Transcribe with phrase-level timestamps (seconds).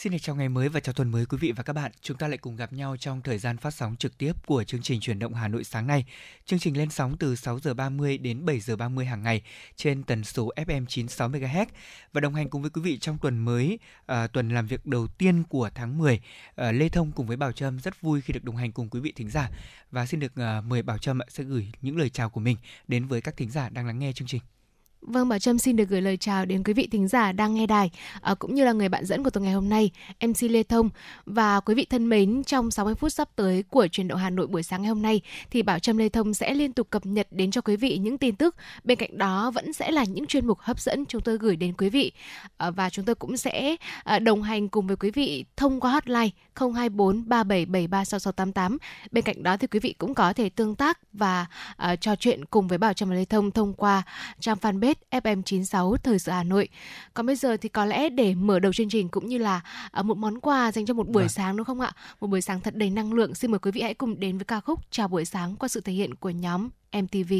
[0.00, 1.92] Xin được chào ngày mới và chào tuần mới quý vị và các bạn.
[2.00, 4.82] Chúng ta lại cùng gặp nhau trong thời gian phát sóng trực tiếp của chương
[4.82, 6.04] trình Chuyển động Hà Nội sáng nay.
[6.44, 9.42] Chương trình lên sóng từ 6 giờ 30 đến 7 giờ 30 hàng ngày
[9.76, 11.66] trên tần số FM 96 MHz
[12.12, 15.06] và đồng hành cùng với quý vị trong tuần mới, à, tuần làm việc đầu
[15.06, 16.20] tiên của tháng 10.
[16.56, 19.00] À, Lê Thông cùng với Bảo Trâm rất vui khi được đồng hành cùng quý
[19.00, 19.50] vị thính giả
[19.90, 22.56] và xin được à, mời Bảo Trâm sẽ gửi những lời chào của mình
[22.88, 24.40] đến với các thính giả đang lắng nghe chương trình.
[25.00, 27.66] Vâng, Bảo Trâm xin được gửi lời chào đến quý vị thính giả đang nghe
[27.66, 29.90] đài, à, cũng như là người bạn dẫn của tuần ngày hôm nay,
[30.20, 30.90] MC Lê Thông.
[31.26, 34.46] Và quý vị thân mến, trong 60 phút sắp tới của truyền động Hà Nội
[34.46, 37.26] buổi sáng ngày hôm nay, thì Bảo Trâm Lê Thông sẽ liên tục cập nhật
[37.30, 38.56] đến cho quý vị những tin tức.
[38.84, 41.72] Bên cạnh đó vẫn sẽ là những chuyên mục hấp dẫn chúng tôi gửi đến
[41.78, 42.12] quý vị.
[42.56, 45.92] À, và chúng tôi cũng sẽ à, đồng hành cùng với quý vị thông qua
[45.92, 48.78] hotline 024 3773 6688.
[49.10, 51.46] Bên cạnh đó thì quý vị cũng có thể tương tác và
[51.76, 54.02] à, trò chuyện cùng với Bảo Trâm Lê Thông thông qua
[54.40, 56.68] trang fanpage FM96 Thời sự Hà Nội.
[57.14, 59.60] Còn bây giờ thì có lẽ để mở đầu chương trình cũng như là
[60.00, 61.28] uh, một món quà dành cho một buổi vâng.
[61.28, 61.92] sáng đúng không ạ?
[62.20, 63.34] Một buổi sáng thật đầy năng lượng.
[63.34, 65.80] Xin mời quý vị hãy cùng đến với ca khúc Chào buổi sáng qua sự
[65.80, 67.32] thể hiện của nhóm MTV.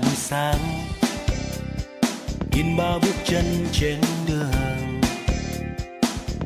[0.00, 0.58] Làm buổi sáng.
[2.52, 5.00] In ba bước chân trên đường,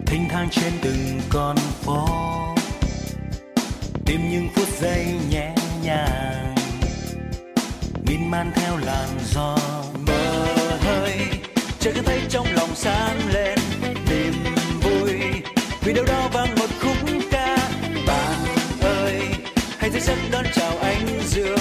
[0.06, 2.06] thênh thang trên từng con phố.
[4.06, 6.54] Tìm những phút giây nhẹ nhàng
[8.06, 9.58] min man theo làn gió
[10.06, 10.46] mơ
[10.80, 11.18] hơi.
[11.80, 13.58] Trời cứ thấy trong lòng sáng lên,
[14.10, 14.34] niềm
[14.82, 15.12] vui.
[15.80, 16.96] Vì đâu đó vang một khúc
[17.30, 17.56] ca,
[18.06, 18.44] bạn
[18.80, 19.20] ơi,
[19.78, 21.58] hãy dậy giấc đón chào anh dương.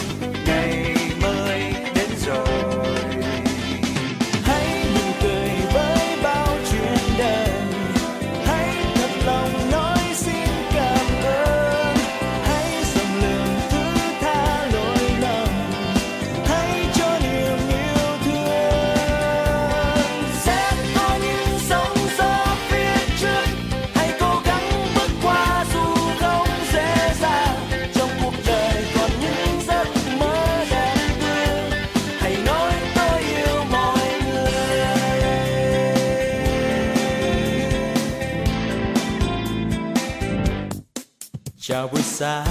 [42.23, 42.45] Xa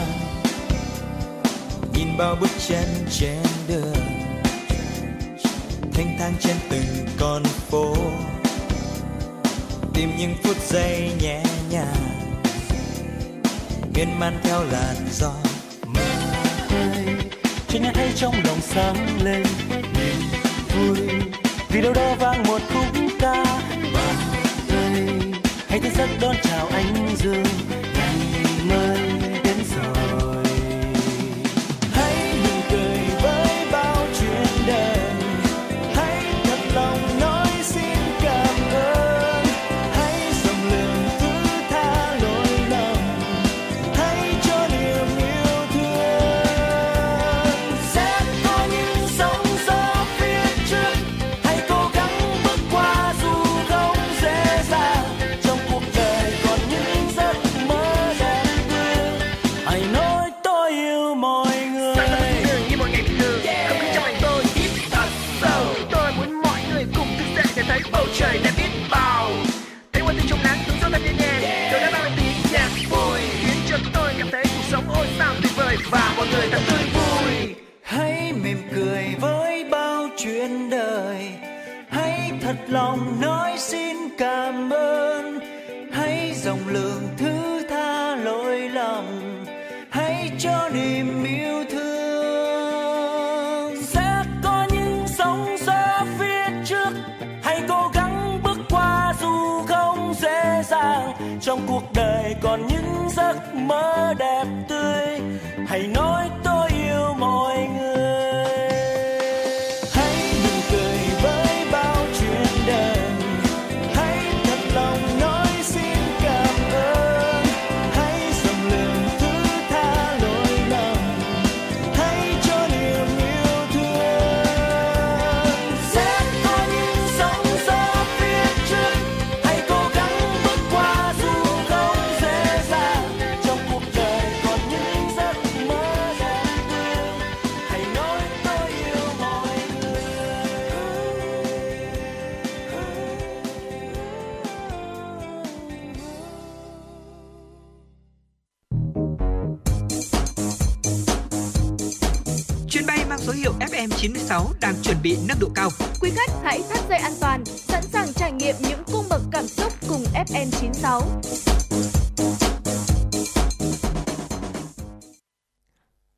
[1.94, 3.96] nhìn bao bước chân trên đường
[5.92, 7.94] thanh thang trên từng con phố.
[9.94, 12.30] Tìm những phút giây nhẹ nhàng
[13.94, 15.32] miên man theo làn gió
[15.86, 16.04] Mây,
[16.70, 17.16] ơi
[17.68, 20.20] cho nghe thấy trong lòng sáng lên niềm
[20.76, 21.08] vui.
[21.68, 23.44] Vì đâu đó vang một khúc ca.
[23.94, 24.16] Bạn
[24.68, 25.08] ơi
[25.68, 27.01] hãy thức giấc đón chào anh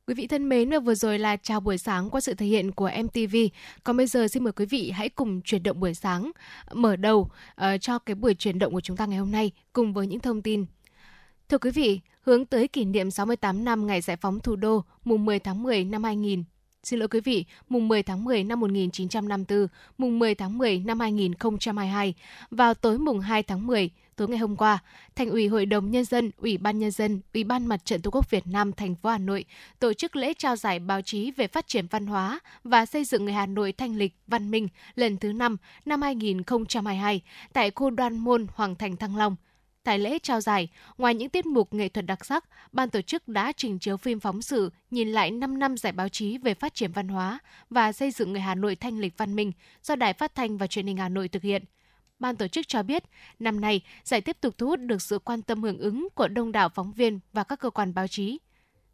[0.07, 2.71] Quý vị thân mến, và vừa rồi là chào buổi sáng qua sự thể hiện
[2.71, 3.35] của MTV.
[3.83, 6.31] Còn bây giờ xin mời quý vị hãy cùng chuyển động buổi sáng
[6.73, 7.19] mở đầu
[7.61, 10.19] uh, cho cái buổi chuyển động của chúng ta ngày hôm nay cùng với những
[10.19, 10.65] thông tin.
[11.49, 15.25] Thưa quý vị, hướng tới kỷ niệm 68 năm ngày giải phóng thủ đô mùng
[15.25, 16.43] 10 tháng 10 năm 2000,
[16.85, 19.67] Xin lỗi quý vị, mùng 10 tháng 10 năm 1954,
[19.97, 22.13] mùng 10 tháng 10 năm 2022,
[22.51, 24.79] vào tối mùng 2 tháng 10, tối ngày hôm qua,
[25.15, 28.11] Thành ủy Hội đồng Nhân dân, Ủy ban Nhân dân, Ủy ban Mặt trận Tổ
[28.11, 29.45] quốc Việt Nam thành phố Hà Nội
[29.79, 33.25] tổ chức lễ trao giải báo chí về phát triển văn hóa và xây dựng
[33.25, 37.21] người Hà Nội thanh lịch, văn minh lần thứ 5 năm 2022
[37.53, 39.35] tại khu Đoan Môn, Hoàng Thành Thăng Long.
[39.85, 40.67] Tại lễ trao giải,
[40.97, 44.19] ngoài những tiết mục nghệ thuật đặc sắc, ban tổ chức đã trình chiếu phim
[44.19, 47.39] phóng sự nhìn lại 5 năm giải báo chí về phát triển văn hóa
[47.69, 49.51] và xây dựng người Hà Nội thanh lịch văn minh
[49.83, 51.63] do Đài Phát thanh và Truyền hình Hà Nội thực hiện.
[52.19, 53.03] Ban tổ chức cho biết,
[53.39, 56.51] năm nay giải tiếp tục thu hút được sự quan tâm hưởng ứng của đông
[56.51, 58.37] đảo phóng viên và các cơ quan báo chí.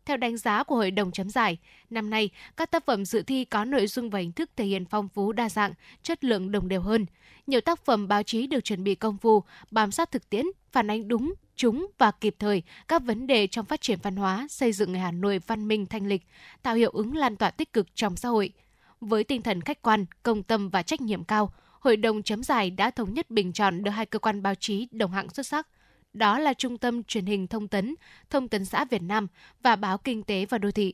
[0.05, 1.57] Theo đánh giá của Hội đồng chấm giải,
[1.89, 4.85] năm nay các tác phẩm dự thi có nội dung và hình thức thể hiện
[4.85, 5.73] phong phú đa dạng,
[6.03, 7.05] chất lượng đồng đều hơn.
[7.47, 10.91] Nhiều tác phẩm báo chí được chuẩn bị công phu, bám sát thực tiễn, phản
[10.91, 14.71] ánh đúng, trúng và kịp thời các vấn đề trong phát triển văn hóa, xây
[14.71, 16.21] dựng Hà Nội văn minh thanh lịch,
[16.63, 18.53] tạo hiệu ứng lan tỏa tích cực trong xã hội.
[19.01, 22.69] Với tinh thần khách quan, công tâm và trách nhiệm cao, Hội đồng chấm giải
[22.69, 25.67] đã thống nhất bình chọn được hai cơ quan báo chí đồng hạng xuất sắc–
[26.13, 27.95] đó là Trung tâm Truyền hình Thông tấn,
[28.29, 29.27] Thông tấn xã Việt Nam
[29.63, 30.93] và Báo Kinh tế và Đô thị.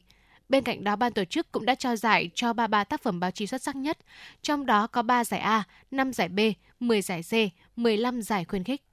[0.50, 3.32] Bên cạnh đó, ban tổ chức cũng đã trao giải cho 33 tác phẩm báo
[3.32, 3.98] chí xuất sắc nhất,
[4.42, 6.40] trong đó có 3 giải A, 5 giải B,
[6.80, 7.34] 10 giải C,
[7.80, 8.87] 15 giải khuyến khích.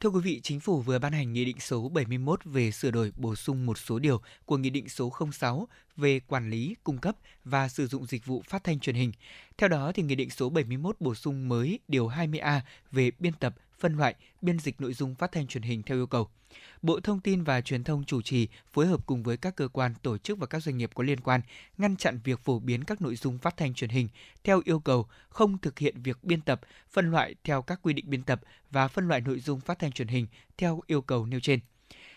[0.00, 3.12] Thưa quý vị, Chính phủ vừa ban hành Nghị định số 71 về sửa đổi
[3.16, 7.16] bổ sung một số điều của Nghị định số 06 về quản lý, cung cấp
[7.44, 9.12] và sử dụng dịch vụ phát thanh truyền hình.
[9.60, 12.60] Theo đó, thì Nghị định số 71 bổ sung mới điều 20A
[12.92, 16.06] về biên tập, phân loại, biên dịch nội dung phát thanh truyền hình theo yêu
[16.06, 16.28] cầu.
[16.82, 19.94] Bộ Thông tin và Truyền thông chủ trì phối hợp cùng với các cơ quan,
[20.02, 21.40] tổ chức và các doanh nghiệp có liên quan
[21.78, 24.08] ngăn chặn việc phổ biến các nội dung phát thanh truyền hình
[24.44, 26.60] theo yêu cầu, không thực hiện việc biên tập,
[26.90, 28.40] phân loại theo các quy định biên tập
[28.70, 30.26] và phân loại nội dung phát thanh truyền hình
[30.58, 31.60] theo yêu cầu nêu trên.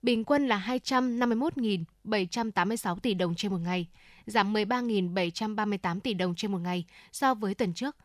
[0.01, 3.87] bình quân là 251.786 tỷ đồng trên một ngày,
[4.25, 7.95] giảm 13.738 tỷ đồng trên một ngày so với tuần trước.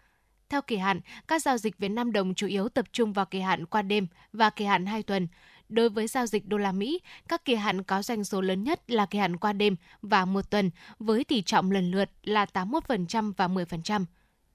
[0.49, 3.41] Theo kỳ hạn, các giao dịch Việt Nam đồng chủ yếu tập trung vào kỳ
[3.41, 5.29] hạn qua đêm và kỳ hạn 2 tuần.
[5.69, 8.91] Đối với giao dịch đô la Mỹ, các kỳ hạn có doanh số lớn nhất
[8.91, 13.33] là kỳ hạn qua đêm và một tuần với tỷ trọng lần lượt là 81%
[13.37, 14.05] và 10%.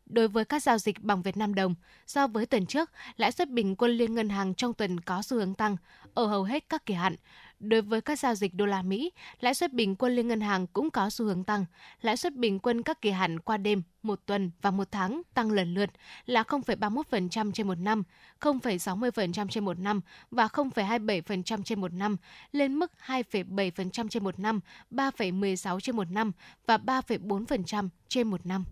[0.06, 1.76] Đối với các giao dịch bằng Việt Nam đồng,
[2.08, 5.38] so với tuần trước, lãi suất bình quân liên ngân hàng trong tuần có xu
[5.38, 5.78] hướng tăng
[6.14, 7.16] ở hầu hết các kỳ hạn.
[7.64, 10.68] Đối với các giao dịch đô la Mỹ, lãi suất bình quân liên ngân hàng
[10.68, 11.66] cũng có xu hướng tăng.
[12.02, 15.52] Lãi suất bình quân các kỳ hạn qua đêm, một tuần và một tháng tăng
[15.52, 15.90] lần lượt
[16.26, 18.04] là 0,31% trên một năm,
[18.40, 20.02] 0,60% trên một năm
[20.32, 22.18] và 0,27% trên một năm,
[22.52, 24.60] lên mức 2,7% trên một năm,
[24.92, 26.32] 3,16 trên một năm
[26.68, 28.66] và 3,4% trên một năm.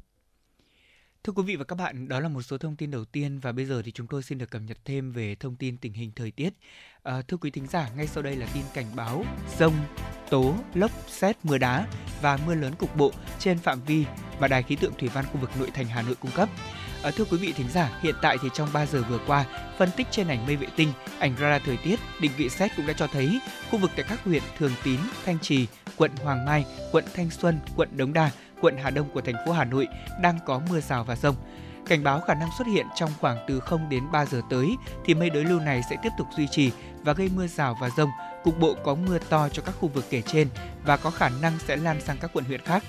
[1.24, 3.52] Thưa quý vị và các bạn, đó là một số thông tin đầu tiên và
[3.52, 6.12] bây giờ thì chúng tôi xin được cập nhật thêm về thông tin tình hình
[6.16, 6.54] thời tiết.
[7.04, 9.26] À, thưa quý thính giả, ngay sau đây là tin cảnh báo
[9.60, 9.74] rông,
[10.30, 11.88] tố, lốc, xét, mưa đá
[12.22, 14.06] và mưa lớn cục bộ trên phạm vi
[14.40, 16.50] mà Đài khí tượng thủy văn khu vực nội thành Hà Nội cung cấp.
[17.04, 19.46] À, thưa quý vị thính giả, hiện tại thì trong 3 giờ vừa qua,
[19.78, 22.88] phân tích trên ảnh mây vệ tinh, ảnh radar thời tiết, định vị xét cũng
[22.88, 23.40] đã cho thấy
[23.72, 27.60] khu vực tại các huyện Thường Tín, Thanh Trì, quận Hoàng Mai, quận Thanh Xuân,
[27.76, 28.32] quận Đống Đa,
[28.62, 29.88] quận Hà Đông của thành phố Hà Nội
[30.22, 31.36] đang có mưa rào và rông.
[31.86, 34.76] Cảnh báo khả năng xuất hiện trong khoảng từ 0 đến 3 giờ tới
[35.06, 36.72] thì mây đối lưu này sẽ tiếp tục duy trì
[37.04, 38.10] và gây mưa rào và rông.
[38.44, 40.48] Cục bộ có mưa to cho các khu vực kể trên
[40.86, 42.84] và có khả năng sẽ lan sang các quận huyện khác.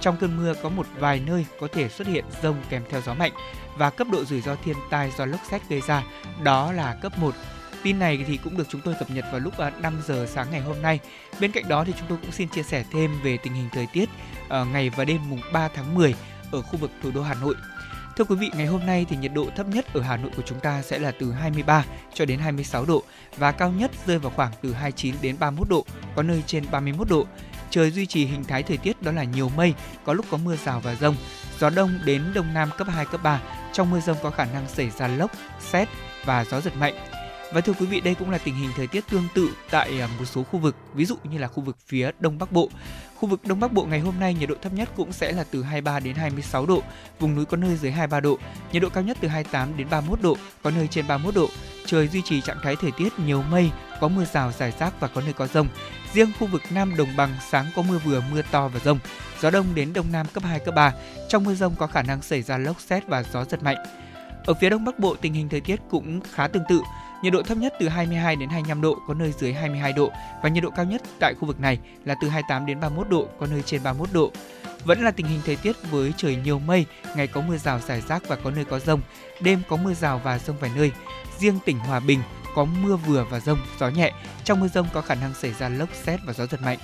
[0.00, 3.14] Trong cơn mưa có một vài nơi có thể xuất hiện rông kèm theo gió
[3.14, 3.32] mạnh
[3.76, 6.04] và cấp độ rủi ro thiên tai do lốc xét gây ra,
[6.42, 7.34] đó là cấp 1.
[7.82, 10.46] Tin này thì cũng được chúng tôi cập nhật vào lúc à, 5 giờ sáng
[10.50, 11.00] ngày hôm nay.
[11.40, 13.86] Bên cạnh đó thì chúng tôi cũng xin chia sẻ thêm về tình hình thời
[13.92, 14.08] tiết
[14.48, 16.14] ở ngày và đêm mùng 3 tháng 10
[16.52, 17.54] ở khu vực thủ đô Hà Nội.
[18.16, 20.42] Thưa quý vị, ngày hôm nay thì nhiệt độ thấp nhất ở Hà Nội của
[20.46, 23.02] chúng ta sẽ là từ 23 cho đến 26 độ
[23.36, 25.84] và cao nhất rơi vào khoảng từ 29 đến 31 độ,
[26.16, 27.26] có nơi trên 31 độ.
[27.70, 30.56] Trời duy trì hình thái thời tiết đó là nhiều mây, có lúc có mưa
[30.56, 31.16] rào và rông.
[31.58, 33.40] Gió đông đến đông nam cấp 2, cấp 3.
[33.72, 35.30] Trong mưa rông có khả năng xảy ra lốc,
[35.60, 35.88] xét
[36.24, 36.94] và gió giật mạnh.
[37.52, 40.08] Và thưa quý vị, đây cũng là tình hình thời tiết tương tự tại à,
[40.18, 42.70] một số khu vực, ví dụ như là khu vực phía Đông Bắc Bộ.
[43.14, 45.44] Khu vực Đông Bắc Bộ ngày hôm nay nhiệt độ thấp nhất cũng sẽ là
[45.50, 46.82] từ 23 đến 26 độ,
[47.18, 48.38] vùng núi có nơi dưới 23 độ,
[48.72, 51.48] nhiệt độ cao nhất từ 28 đến 31 độ, có nơi trên 31 độ.
[51.86, 55.08] Trời duy trì trạng thái thời tiết nhiều mây, có mưa rào rải rác và
[55.08, 55.68] có nơi có rông.
[56.14, 58.98] Riêng khu vực Nam Đồng bằng sáng có mưa vừa, mưa to và rông.
[59.40, 60.92] Gió đông đến đông nam cấp 2 cấp 3.
[61.28, 63.76] Trong mưa rông có khả năng xảy ra lốc xét và gió giật mạnh.
[64.46, 66.80] Ở phía Đông Bắc Bộ tình hình thời tiết cũng khá tương tự.
[67.22, 70.10] Nhiệt độ thấp nhất từ 22 đến 25 độ, có nơi dưới 22 độ
[70.42, 73.28] và nhiệt độ cao nhất tại khu vực này là từ 28 đến 31 độ,
[73.38, 74.32] có nơi trên 31 độ.
[74.84, 78.00] Vẫn là tình hình thời tiết với trời nhiều mây, ngày có mưa rào rải
[78.00, 79.00] rác và có nơi có rông,
[79.40, 80.92] đêm có mưa rào và rông vài nơi.
[81.38, 82.20] Riêng tỉnh Hòa Bình
[82.54, 84.12] có mưa vừa và rông, gió nhẹ.
[84.44, 86.78] Trong mưa rông có khả năng xảy ra lốc xét và gió giật mạnh.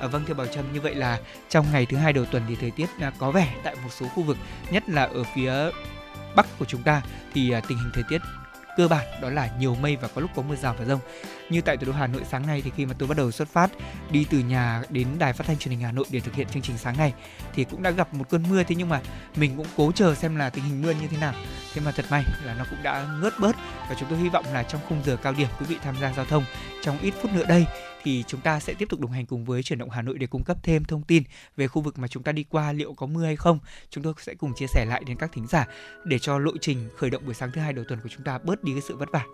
[0.00, 1.18] À, vâng thưa Bảo Trâm, như vậy là
[1.48, 4.06] trong ngày thứ hai đầu tuần thì thời tiết à, có vẻ tại một số
[4.08, 4.36] khu vực,
[4.70, 5.52] nhất là ở phía
[6.36, 7.02] bắc của chúng ta
[7.34, 8.18] thì à, tình hình thời tiết
[8.78, 11.00] cơ bản, đó là nhiều mây và có lúc có mưa rào và rông.
[11.50, 13.48] Như tại thủ đô Hà Nội, sáng nay thì khi mà tôi bắt đầu xuất
[13.48, 13.70] phát
[14.10, 16.62] đi từ nhà đến đài phát thanh truyền hình Hà Nội để thực hiện chương
[16.62, 17.12] trình sáng nay,
[17.54, 19.00] thì cũng đã gặp một cơn mưa thế nhưng mà
[19.36, 21.34] mình cũng cố chờ xem là tình hình mưa như thế nào.
[21.74, 23.56] Thế mà thật may là nó cũng đã ngớt bớt
[23.88, 26.12] và chúng tôi hy vọng là trong khung giờ cao điểm, quý vị tham gia
[26.12, 26.44] giao thông
[26.82, 27.66] trong ít phút nữa đây
[28.02, 30.26] thì chúng ta sẽ tiếp tục đồng hành cùng với chuyển động Hà Nội để
[30.26, 31.22] cung cấp thêm thông tin
[31.56, 33.58] về khu vực mà chúng ta đi qua liệu có mưa hay không.
[33.90, 35.66] Chúng tôi sẽ cùng chia sẻ lại đến các thính giả
[36.04, 38.38] để cho lộ trình khởi động buổi sáng thứ hai đầu tuần của chúng ta
[38.38, 39.24] bớt đi cái sự vất vả.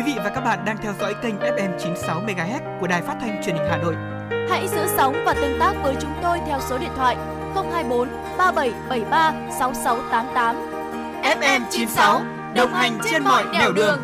[0.00, 3.16] Quý vị và các bạn đang theo dõi kênh FM 96 MHz của đài phát
[3.20, 3.94] thanh truyền hình Hà Nội.
[4.50, 7.16] Hãy giữ sóng và tương tác với chúng tôi theo số điện thoại
[7.54, 8.08] 024
[8.38, 10.56] 3773 6688.
[11.22, 12.22] FM 96
[12.54, 14.00] đồng hành trên mọi nẻo đường.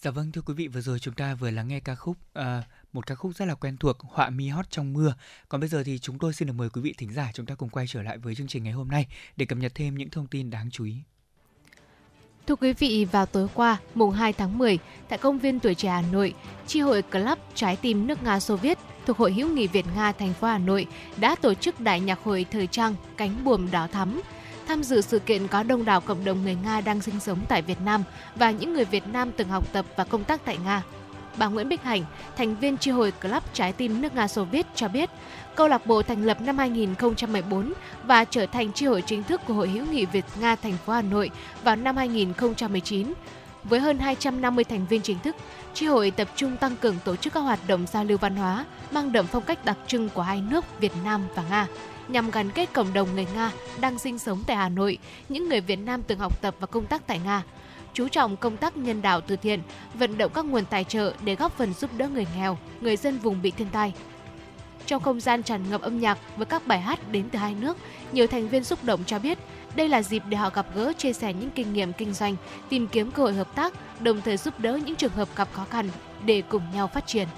[0.00, 2.62] Dạ vâng thưa quý vị vừa rồi chúng ta vừa lắng nghe ca khúc à,
[2.98, 5.14] một ca khúc rất là quen thuộc họa mi hót trong mưa.
[5.48, 7.54] Còn bây giờ thì chúng tôi xin được mời quý vị thính giả chúng ta
[7.54, 9.06] cùng quay trở lại với chương trình ngày hôm nay
[9.36, 10.96] để cập nhật thêm những thông tin đáng chú ý.
[12.46, 15.88] Thưa quý vị, vào tối qua, mùng 2 tháng 10, tại công viên Tuổi trẻ
[15.88, 16.34] Hà Nội,
[16.66, 20.12] Chi hội Club Trái tim nước Nga Xô Viết thuộc Hội hữu nghị Việt Nga
[20.12, 23.86] thành phố Hà Nội đã tổ chức đại nhạc hội thời trang Cánh buồm đỏ
[23.86, 24.20] thắm
[24.68, 27.62] Tham dự sự kiện có đông đảo cộng đồng người Nga đang sinh sống tại
[27.62, 28.02] Việt Nam
[28.36, 30.82] và những người Việt Nam từng học tập và công tác tại Nga.
[31.38, 32.04] Bà Nguyễn Bích Hành,
[32.36, 35.10] thành viên tri hội Club Trái tim nước Nga Xô Viết cho biết,
[35.54, 37.72] câu lạc bộ thành lập năm 2014
[38.04, 40.92] và trở thành tri hội chính thức của Hội hữu nghị Việt Nga thành phố
[40.92, 41.30] Hà Nội
[41.64, 43.12] vào năm 2019.
[43.64, 45.36] Với hơn 250 thành viên chính thức,
[45.74, 48.64] tri hội tập trung tăng cường tổ chức các hoạt động giao lưu văn hóa
[48.90, 51.66] mang đậm phong cách đặc trưng của hai nước Việt Nam và Nga
[52.08, 54.98] nhằm gắn kết cộng đồng người Nga đang sinh sống tại Hà Nội,
[55.28, 57.42] những người Việt Nam từng học tập và công tác tại Nga.
[57.94, 59.60] Chú trọng công tác nhân đạo từ thiện,
[59.94, 63.18] vận động các nguồn tài trợ để góp phần giúp đỡ người nghèo, người dân
[63.18, 63.92] vùng bị thiên tai.
[64.86, 67.76] Trong không gian tràn ngập âm nhạc với các bài hát đến từ hai nước,
[68.12, 69.38] nhiều thành viên xúc động cho biết
[69.74, 72.36] đây là dịp để họ gặp gỡ, chia sẻ những kinh nghiệm kinh doanh,
[72.68, 75.66] tìm kiếm cơ hội hợp tác, đồng thời giúp đỡ những trường hợp gặp khó
[75.70, 75.90] khăn
[76.24, 77.28] để cùng nhau phát triển.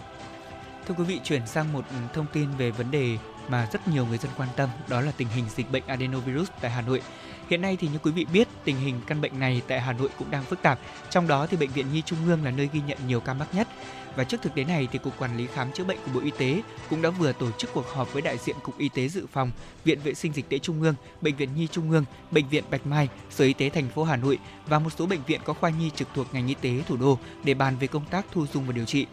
[0.87, 1.85] Thưa quý vị, chuyển sang một
[2.15, 3.17] thông tin về vấn đề
[3.49, 6.71] mà rất nhiều người dân quan tâm, đó là tình hình dịch bệnh adenovirus tại
[6.71, 7.03] Hà Nội.
[7.51, 10.09] Hiện nay thì như quý vị biết, tình hình căn bệnh này tại Hà Nội
[10.19, 10.79] cũng đang phức tạp.
[11.11, 13.49] Trong đó thì bệnh viện Nhi Trung ương là nơi ghi nhận nhiều ca mắc
[13.55, 13.69] nhất.
[14.17, 16.31] Và trước thực tế này thì Cục Quản lý khám chữa bệnh của Bộ Y
[16.39, 19.27] tế cũng đã vừa tổ chức cuộc họp với đại diện Cục Y tế Dự
[19.33, 19.51] phòng,
[19.85, 22.87] Viện Vệ sinh Dịch tễ Trung ương, Bệnh viện Nhi Trung ương, Bệnh viện Bạch
[22.87, 25.71] Mai, Sở Y tế thành phố Hà Nội và một số bệnh viện có khoa
[25.71, 28.67] nhi trực thuộc ngành y tế thủ đô để bàn về công tác thu dung
[28.67, 29.07] và điều trị.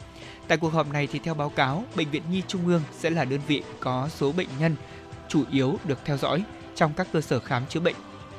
[0.48, 3.26] Tại cuộc họp này thì theo báo cáo, Bệnh viện Nhi Trung ương sẽ là
[3.26, 4.76] đơn vị có số bệnh nhân
[5.30, 6.44] chủ yếu được theo dõi
[6.76, 7.96] trong các cơ sở khám chữa bệnh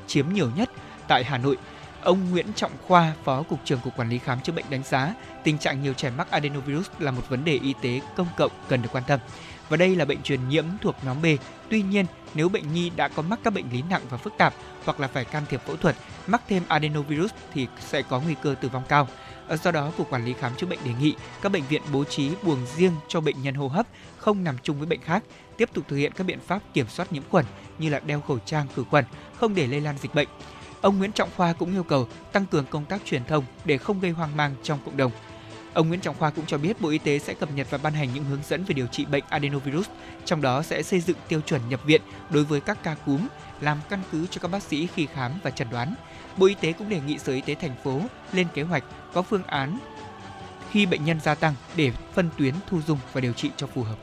[0.09, 0.71] chiếm nhiều nhất
[1.09, 1.57] tại Hà Nội.
[2.03, 5.14] Ông Nguyễn Trọng Khoa, Phó Cục trưởng Cục Quản lý Khám chữa bệnh đánh giá
[5.44, 8.83] tình trạng nhiều trẻ mắc adenovirus là một vấn đề y tế công cộng cần
[8.83, 9.21] được quan tâm.
[9.68, 11.27] Và đây là bệnh truyền nhiễm thuộc nhóm B.
[11.71, 14.55] Tuy nhiên, nếu bệnh nhi đã có mắc các bệnh lý nặng và phức tạp
[14.85, 18.55] hoặc là phải can thiệp phẫu thuật, mắc thêm adenovirus thì sẽ có nguy cơ
[18.61, 19.09] tử vong cao.
[19.49, 22.05] Ờ, do đó, Cục Quản lý Khám chữa bệnh đề nghị các bệnh viện bố
[22.05, 23.87] trí buồng riêng cho bệnh nhân hô hấp
[24.18, 25.24] không nằm chung với bệnh khác,
[25.57, 27.44] tiếp tục thực hiện các biện pháp kiểm soát nhiễm khuẩn
[27.78, 29.04] như là đeo khẩu trang khử khuẩn,
[29.37, 30.28] không để lây lan dịch bệnh.
[30.81, 34.00] Ông Nguyễn Trọng Khoa cũng yêu cầu tăng cường công tác truyền thông để không
[34.00, 35.12] gây hoang mang trong cộng đồng.
[35.74, 37.92] Ông Nguyễn Trọng Khoa cũng cho biết Bộ Y tế sẽ cập nhật và ban
[37.92, 39.88] hành những hướng dẫn về điều trị bệnh adenovirus,
[40.24, 43.26] trong đó sẽ xây dựng tiêu chuẩn nhập viện đối với các ca cúm,
[43.61, 45.94] làm căn cứ cho các bác sĩ khi khám và chẩn đoán.
[46.37, 48.00] Bộ Y tế cũng đề nghị Sở Y tế thành phố
[48.33, 49.78] lên kế hoạch có phương án
[50.70, 53.83] khi bệnh nhân gia tăng để phân tuyến thu dung và điều trị cho phù
[53.83, 53.96] hợp.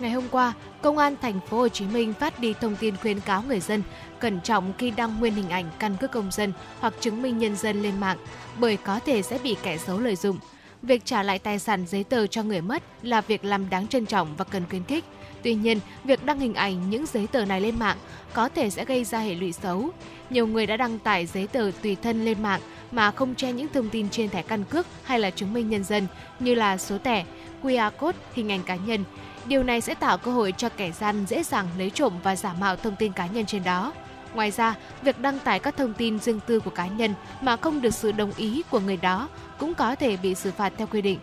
[0.00, 3.20] Ngày hôm qua, Công an thành phố Hồ Chí Minh phát đi thông tin khuyến
[3.20, 3.82] cáo người dân
[4.18, 7.56] cẩn trọng khi đăng nguyên hình ảnh căn cước công dân hoặc chứng minh nhân
[7.56, 8.18] dân lên mạng
[8.58, 10.38] bởi có thể sẽ bị kẻ xấu lợi dụng.
[10.82, 14.06] Việc trả lại tài sản giấy tờ cho người mất là việc làm đáng trân
[14.06, 15.04] trọng và cần khuyến khích.
[15.42, 17.96] Tuy nhiên, việc đăng hình ảnh những giấy tờ này lên mạng
[18.32, 19.90] có thể sẽ gây ra hệ lụy xấu.
[20.30, 22.60] Nhiều người đã đăng tải giấy tờ tùy thân lên mạng
[22.90, 25.84] mà không che những thông tin trên thẻ căn cước hay là chứng minh nhân
[25.84, 26.06] dân
[26.40, 27.24] như là số thẻ,
[27.62, 29.04] QR code, hình ảnh cá nhân.
[29.46, 32.54] Điều này sẽ tạo cơ hội cho kẻ gian dễ dàng lấy trộm và giả
[32.60, 33.92] mạo thông tin cá nhân trên đó.
[34.34, 37.80] Ngoài ra, việc đăng tải các thông tin riêng tư của cá nhân mà không
[37.80, 41.02] được sự đồng ý của người đó cũng có thể bị xử phạt theo quy
[41.02, 41.18] định.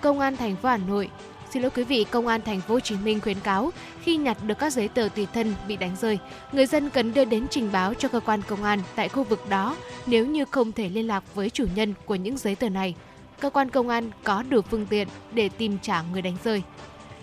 [0.00, 1.10] Công an thành phố Hà Nội
[1.50, 3.70] Xin lỗi quý vị, Công an thành phố Hồ Chí Minh khuyến cáo
[4.02, 6.18] khi nhặt được các giấy tờ tùy thân bị đánh rơi,
[6.52, 9.48] người dân cần đưa đến trình báo cho cơ quan công an tại khu vực
[9.48, 12.94] đó nếu như không thể liên lạc với chủ nhân của những giấy tờ này.
[13.40, 16.62] Cơ quan công an có đủ phương tiện để tìm trả người đánh rơi.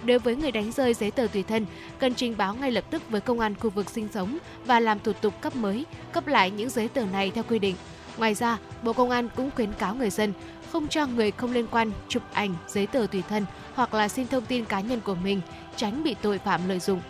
[0.03, 1.65] Đối với người đánh rơi giấy tờ tùy thân,
[1.99, 4.99] cần trình báo ngay lập tức với công an khu vực sinh sống và làm
[4.99, 7.75] thủ tục cấp mới, cấp lại những giấy tờ này theo quy định.
[8.17, 10.33] Ngoài ra, Bộ Công an cũng khuyến cáo người dân
[10.75, 14.27] không cho người không liên quan chụp ảnh, giấy tờ tùy thân hoặc là xin
[14.27, 15.41] thông tin cá nhân của mình,
[15.75, 17.01] tránh bị tội phạm lợi dụng.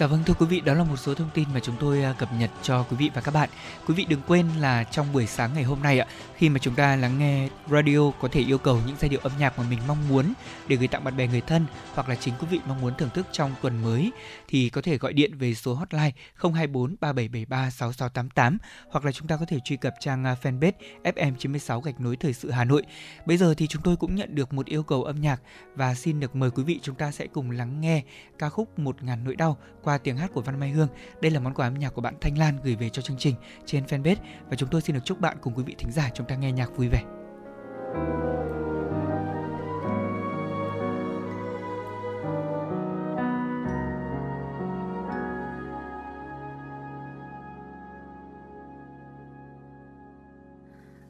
[0.00, 2.14] Dạ vâng thưa quý vị, đó là một số thông tin mà chúng tôi à,
[2.18, 3.48] cập nhật cho quý vị và các bạn.
[3.86, 6.74] Quý vị đừng quên là trong buổi sáng ngày hôm nay ạ, khi mà chúng
[6.74, 9.78] ta lắng nghe radio có thể yêu cầu những giai điệu âm nhạc mà mình
[9.88, 10.32] mong muốn
[10.68, 13.10] để gửi tặng bạn bè người thân hoặc là chính quý vị mong muốn thưởng
[13.14, 14.12] thức trong tuần mới
[14.48, 18.58] thì có thể gọi điện về số hotline 024 3773 6688
[18.90, 20.72] hoặc là chúng ta có thể truy cập trang à, fanpage
[21.04, 22.82] FM96 gạch nối thời sự Hà Nội.
[23.26, 25.40] Bây giờ thì chúng tôi cũng nhận được một yêu cầu âm nhạc
[25.74, 28.02] và xin được mời quý vị chúng ta sẽ cùng lắng nghe
[28.38, 30.88] ca khúc Một ngàn nỗi đau qua tiếng hát của Văn Mai Hương.
[31.20, 33.34] Đây là món quà âm nhạc của bạn Thanh Lan gửi về cho chương trình
[33.66, 34.16] trên fanpage
[34.50, 36.52] và chúng tôi xin được chúc bạn cùng quý vị thính giả chúng ta nghe
[36.52, 37.02] nhạc vui vẻ.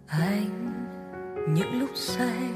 [0.06, 0.70] anh,
[1.48, 2.49] những lúc say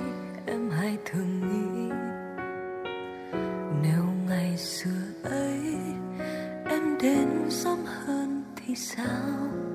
[8.75, 9.74] hơn thì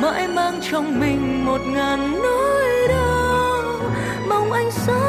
[0.00, 3.80] mãi mang trong mình một ngàn nỗi đau.
[4.28, 5.07] Mong anh sớm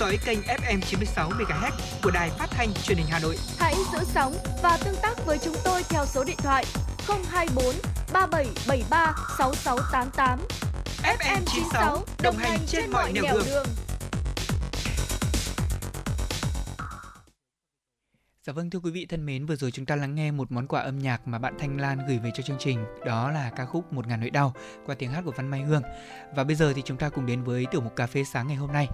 [0.00, 1.70] dõi kênh FM 96 MHz
[2.02, 3.36] của đài phát thanh truyền hình Hà Nội.
[3.58, 6.64] Hãy giữ sóng và tương tác với chúng tôi theo số điện thoại
[7.30, 7.74] 024
[8.12, 10.40] 3773 6688.
[11.02, 13.66] FM 96 đồng hành trên mọi nẻo đường.
[18.46, 20.66] Dạ vâng thưa quý vị thân mến, vừa rồi chúng ta lắng nghe một món
[20.66, 23.64] quà âm nhạc mà bạn Thanh Lan gửi về cho chương trình, đó là ca
[23.64, 24.52] khúc Một ngàn nỗi đau
[24.86, 25.82] qua tiếng hát của Văn Mai Hương.
[26.34, 28.56] Và bây giờ thì chúng ta cùng đến với tiểu mục cà phê sáng ngày
[28.56, 28.88] hôm nay.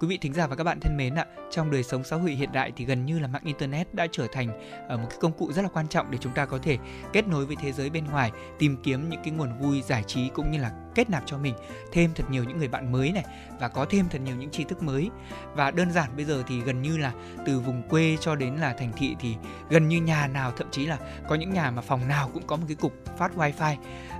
[0.00, 2.30] Quý vị thính giả và các bạn thân mến ạ, trong đời sống xã hội
[2.30, 4.48] hiện đại thì gần như là mạng internet đã trở thành
[4.88, 6.78] ờ, một cái công cụ rất là quan trọng để chúng ta có thể
[7.12, 10.28] kết nối với thế giới bên ngoài, tìm kiếm những cái nguồn vui giải trí
[10.28, 11.54] cũng như là kết nạp cho mình
[11.92, 13.24] thêm thật nhiều những người bạn mới này
[13.60, 15.10] và có thêm thật nhiều những tri thức mới.
[15.54, 17.12] Và đơn giản bây giờ thì gần như là
[17.46, 19.36] từ vùng quê cho đến là thành thị thì
[19.70, 22.56] gần như nhà nào thậm chí là có những nhà mà phòng nào cũng có
[22.56, 23.76] một cái cục phát wifi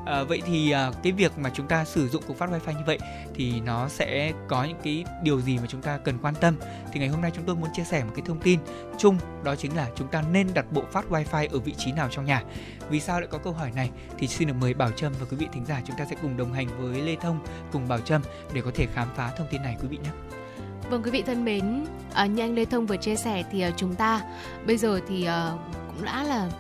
[0.06, 2.84] à, vậy thì à, cái việc mà chúng ta sử dụng cục phát wifi như
[2.86, 2.98] vậy
[3.34, 6.54] thì nó sẽ có những cái điều gì mà chúng ta cần quan tâm?
[6.92, 8.60] Thì ngày hôm nay chúng tôi muốn chia sẻ một cái thông tin
[8.98, 12.08] chung đó chính là chúng ta nên đặt bộ phát wifi ở vị trí nào
[12.10, 12.42] trong nhà.
[12.90, 13.90] Vì sao lại có câu hỏi này?
[14.18, 16.36] Thì xin được mời Bảo Trâm và quý vị thính giả chúng ta sẽ cùng
[16.36, 17.38] đồng hành với Lê Thông
[17.72, 20.10] cùng Bảo Trâm để có thể khám phá thông tin này quý vị nhé.
[20.90, 21.84] Vâng quý vị thân mến,
[22.14, 24.20] à, như anh Lê Thông vừa chia sẻ thì à, chúng ta
[24.66, 25.52] bây giờ thì à,
[25.86, 26.50] cũng đã là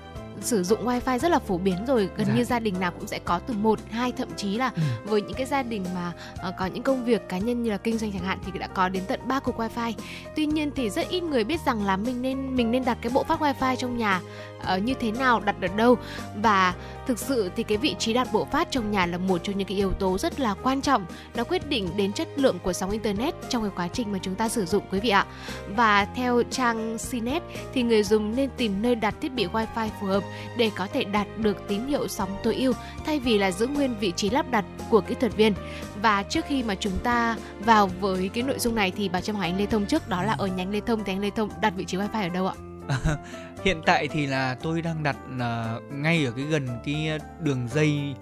[0.40, 2.34] sử dụng wifi rất là phổ biến rồi gần Dạ.
[2.34, 4.82] như gia đình nào cũng sẽ có từ một hai thậm chí là Ừ.
[5.04, 7.76] với những cái gia đình mà ờ, có những công việc cá nhân như là
[7.76, 9.92] kinh doanh chẳng hạn thì đã có đến tận 3 cục wifi
[10.36, 13.12] tuy nhiên thì rất ít người biết rằng là mình nên mình nên đặt cái
[13.14, 14.20] bộ phát wifi trong nhà
[14.62, 15.96] ờ, như thế nào đặt ở đâu.
[16.42, 16.74] Và
[17.06, 19.68] thực sự thì cái vị trí đặt bộ phát trong nhà là một trong những
[19.68, 22.90] cái yếu tố rất là quan trọng nó quyết định đến chất lượng của sóng
[22.90, 25.26] internet trong cái quá trình mà chúng ta sử dụng quý vị ạ.
[25.68, 27.42] Và theo trang CNET
[27.74, 30.22] thì người dùng nên tìm nơi đặt thiết bị wifi phù hợp
[30.56, 32.72] để có thể đạt được tín hiệu sóng tối ưu
[33.06, 35.54] thay vì là giữ nguyên vị trí lắp đặt của kỹ thuật viên.
[36.02, 39.36] Và trước khi mà chúng ta vào với cái nội dung này thì bà Trâm
[39.36, 41.50] hỏi anh Lê Thông trước đó là ở nhánh Lê Thông thì anh Lê Thông
[41.60, 42.69] đặt vị trí wifi ở đâu ạ?
[43.64, 48.14] Hiện tại thì là tôi đang đặt ờ, ngay ở cái gần cái đường dây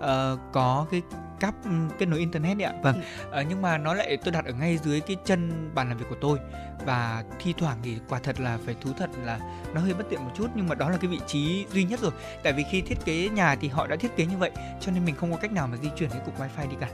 [0.00, 1.02] ờ, có cái
[1.40, 2.74] cáp ừ, kết nối internet đấy ạ.
[2.82, 3.02] Vâng.
[3.30, 6.06] Ờ, nhưng mà nó lại tôi đặt ở ngay dưới cái chân bàn làm việc
[6.08, 6.38] của tôi
[6.86, 9.38] và thi thoảng thì quả thật là phải thú thật là
[9.74, 12.00] nó hơi bất tiện một chút nhưng mà đó là cái vị trí duy nhất
[12.00, 12.12] rồi.
[12.42, 15.04] Tại vì khi thiết kế nhà thì họ đã thiết kế như vậy cho nên
[15.04, 16.88] mình không có cách nào mà di chuyển cái cục wifi đi cả.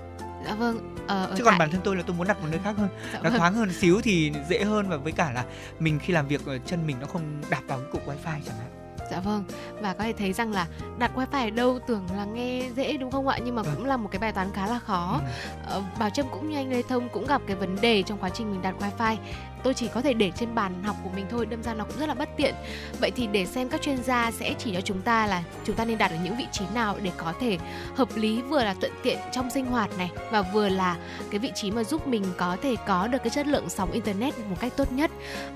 [0.46, 0.96] Dạ vâng.
[1.08, 2.88] Ờ, Chứ còn tại- bản thân tôi là tôi muốn đặt một nơi khác hơn,
[3.12, 3.38] Dạ nó vâng.
[3.38, 5.44] thoáng hơn xíu thì dễ hơn và với cả là
[5.78, 8.56] mình khi làm việc ở chân mình nó không đạp vào cái cục wifi chẳng
[8.58, 8.70] hạn.
[9.10, 9.44] Dạ vâng
[9.80, 10.66] và có thể thấy rằng là
[10.98, 13.74] đặt wifi ở đâu tưởng là nghe dễ đúng không ạ nhưng mà vâng.
[13.76, 15.20] cũng là một cái bài toán khá là khó.
[15.24, 15.48] Ừ.
[15.66, 18.28] Ờ, Bảo Trâm cũng như anh Lê Thông cũng gặp cái vấn đề trong quá
[18.30, 19.16] trình mình đặt wifi
[19.64, 22.00] tôi chỉ có thể để trên bàn học của mình thôi, đâm ra nó cũng
[22.00, 22.54] rất là bất tiện.
[23.00, 25.84] Vậy thì để xem các chuyên gia sẽ chỉ cho chúng ta là chúng ta
[25.84, 27.58] nên đặt ở những vị trí nào để có thể
[27.94, 30.96] hợp lý, vừa là thuận tiện trong sinh hoạt này và vừa là
[31.30, 34.38] cái vị trí mà giúp mình có thể có được cái chất lượng sóng internet
[34.38, 35.10] một cách tốt nhất.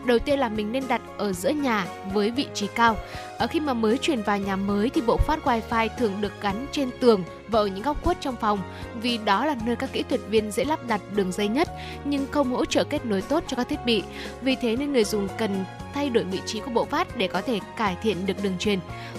[0.04, 2.96] Đầu tiên là mình nên đặt ở giữa nhà với vị trí cao
[3.38, 6.66] ở khi mà mới chuyển vào nhà mới thì bộ phát wifi thường được gắn
[6.72, 8.58] trên tường và ở những góc khuất trong phòng
[9.02, 11.68] vì đó là nơi các kỹ thuật viên dễ lắp đặt đường dây nhất,
[12.04, 14.02] nhưng không hỗ trợ kết nối tốt cho các thiết bị.
[14.42, 15.64] Vì thế nên người dùng cần
[15.94, 18.78] thay đổi vị trí của bộ phát để có thể cải thiện được đường truyền.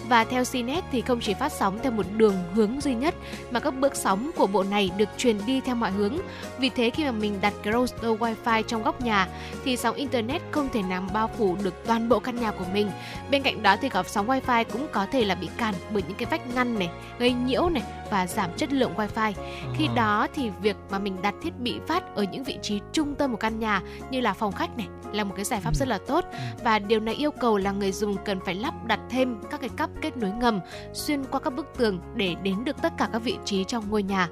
[0.09, 3.15] Và theo CNET thì không chỉ phát sóng theo một đường hướng duy nhất
[3.51, 6.17] mà các bước sóng của bộ này được truyền đi theo mọi hướng.
[6.59, 9.27] Vì thế khi mà mình đặt router wifi trong góc nhà
[9.65, 12.91] thì sóng internet không thể nào bao phủ được toàn bộ căn nhà của mình.
[13.31, 16.17] Bên cạnh đó thì góc sóng wifi cũng có thể là bị cản bởi những
[16.17, 19.33] cái vách ngăn này, gây nhiễu này và giảm chất lượng wifi.
[19.77, 19.95] Khi ờ.
[19.95, 23.31] đó thì việc mà mình đặt thiết bị phát ở những vị trí trung tâm
[23.31, 25.77] một căn nhà như là phòng khách này là một cái giải pháp ừ.
[25.77, 28.73] rất là tốt ừ và điều này yêu cầu là người dùng cần phải lắp
[28.85, 30.59] đặt thêm các cái cắp kết nối ngầm
[30.93, 34.03] xuyên qua các bức tường để đến được tất cả các vị trí trong ngôi
[34.03, 34.29] nhà.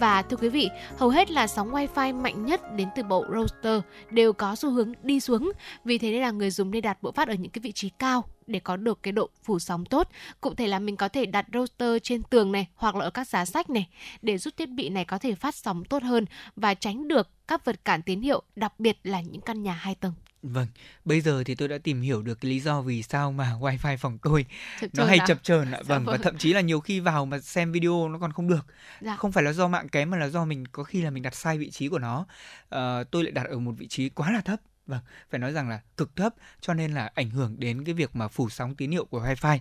[0.00, 3.80] Và thưa quý vị, hầu hết là sóng Wi-Fi mạnh nhất đến từ bộ router
[4.10, 5.52] đều có xu hướng đi xuống.
[5.84, 7.88] Vì thế nên là người dùng nên đặt bộ phát ở những cái vị trí
[7.88, 10.08] cao để có được cái độ phủ sóng tốt.
[10.40, 13.28] Cụ thể là mình có thể đặt router trên tường này hoặc là ở các
[13.28, 13.88] giá sách này
[14.22, 16.24] để giúp thiết bị này có thể phát sóng tốt hơn
[16.56, 19.94] và tránh được các vật cản tín hiệu, đặc biệt là những căn nhà hai
[19.94, 20.12] tầng.
[20.42, 20.66] Vâng,
[21.04, 23.96] bây giờ thì tôi đã tìm hiểu được cái lý do vì sao mà wifi
[23.96, 24.46] phòng tôi
[24.80, 25.24] chập nó hay à?
[25.26, 25.78] chập chờn ạ.
[25.82, 26.22] Dạ vâng, và vâng.
[26.22, 28.66] thậm chí là nhiều khi vào mà xem video nó còn không được.
[29.00, 29.16] Dạ.
[29.16, 31.34] Không phải là do mạng kém mà là do mình có khi là mình đặt
[31.34, 32.26] sai vị trí của nó.
[32.68, 35.68] À, tôi lại đặt ở một vị trí quá là thấp Vâng, phải nói rằng
[35.68, 38.90] là cực thấp cho nên là ảnh hưởng đến cái việc mà phủ sóng tín
[38.90, 39.58] hiệu của wifi.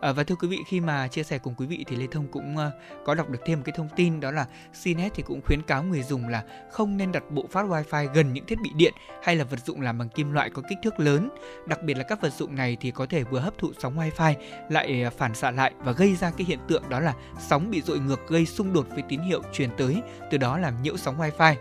[0.00, 2.26] À, và thưa quý vị khi mà chia sẻ cùng quý vị thì Lê Thông
[2.32, 2.72] cũng uh,
[3.04, 4.46] có đọc được thêm một cái thông tin đó là
[4.84, 8.32] CNET thì cũng khuyến cáo người dùng là không nên đặt bộ phát wifi gần
[8.32, 11.00] những thiết bị điện hay là vật dụng làm bằng kim loại có kích thước
[11.00, 11.28] lớn.
[11.66, 14.34] Đặc biệt là các vật dụng này thì có thể vừa hấp thụ sóng wifi
[14.70, 17.14] lại ờ, phản xạ lại và gây ra cái hiện tượng đó là
[17.48, 20.82] sóng bị dội ngược gây xung đột với tín hiệu truyền tới, từ đó làm
[20.82, 21.54] nhiễu sóng wifi.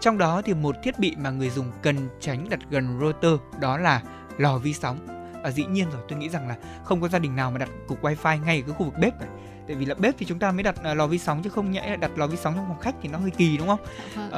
[0.00, 3.78] Trong đó thì một thiết bị mà người dùng cần tránh đặt gần router đó
[3.78, 4.02] là
[4.38, 4.98] lò vi sóng.
[5.42, 7.68] Và dĩ nhiên rồi, tôi nghĩ rằng là không có gia đình nào mà đặt
[7.86, 9.28] cục wifi ngay ở cái khu vực bếp này
[9.66, 11.70] tại vì là bếp thì chúng ta mới đặt uh, lò vi sóng chứ không
[11.70, 13.80] nhẽ đặt lò vi sóng trong phòng khách thì nó hơi kỳ đúng không?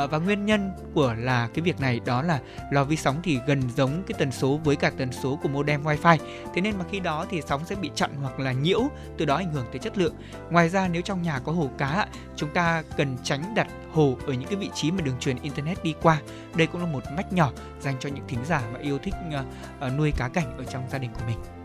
[0.05, 3.38] Uh, và nguyên nhân của là cái việc này đó là lò vi sóng thì
[3.47, 6.19] gần giống cái tần số với cả tần số của modem wifi.
[6.55, 8.81] Thế nên mà khi đó thì sóng sẽ bị chặn hoặc là nhiễu
[9.19, 10.14] từ đó ảnh hưởng tới chất lượng.
[10.51, 14.33] Ngoài ra nếu trong nhà có hồ cá chúng ta cần tránh đặt hồ ở
[14.33, 16.21] những cái vị trí mà đường truyền internet đi qua.
[16.55, 19.47] Đây cũng là một mách nhỏ dành cho những thính giả mà yêu thích uh,
[19.87, 21.58] uh, nuôi cá cảnh ở trong gia đình của mình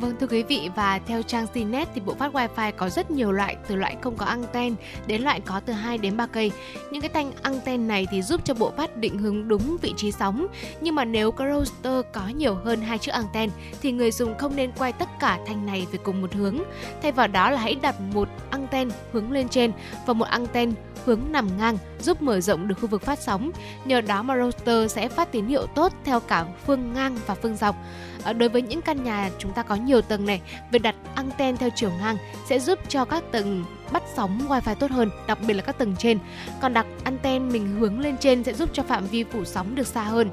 [0.00, 3.32] Vâng thưa quý vị, và theo trang CNET thì bộ phát wifi có rất nhiều
[3.32, 4.74] loại, từ loại không có anten
[5.06, 6.52] đến loại có từ 2 đến 3 cây.
[6.90, 10.12] Những cái thanh anten này thì giúp cho bộ phát định hướng đúng vị trí
[10.12, 10.46] sóng.
[10.80, 13.50] Nhưng mà nếu có router có nhiều hơn hai chiếc anten
[13.82, 16.58] thì người dùng không nên quay tất cả thanh này về cùng một hướng.
[17.02, 18.63] Thay vào đó là hãy đặt một anten
[19.12, 19.72] hướng lên trên
[20.06, 20.72] và một anten
[21.04, 23.50] hướng nằm ngang giúp mở rộng được khu vực phát sóng.
[23.84, 27.56] Nhờ đó mà router sẽ phát tín hiệu tốt theo cả phương ngang và phương
[27.56, 27.76] dọc.
[28.22, 31.56] Ờ, đối với những căn nhà chúng ta có nhiều tầng này, việc đặt anten
[31.56, 32.16] theo chiều ngang
[32.48, 35.94] sẽ giúp cho các tầng bắt sóng wifi tốt hơn, đặc biệt là các tầng
[35.98, 36.18] trên.
[36.60, 39.86] Còn đặt anten mình hướng lên trên sẽ giúp cho phạm vi phủ sóng được
[39.86, 40.30] xa hơn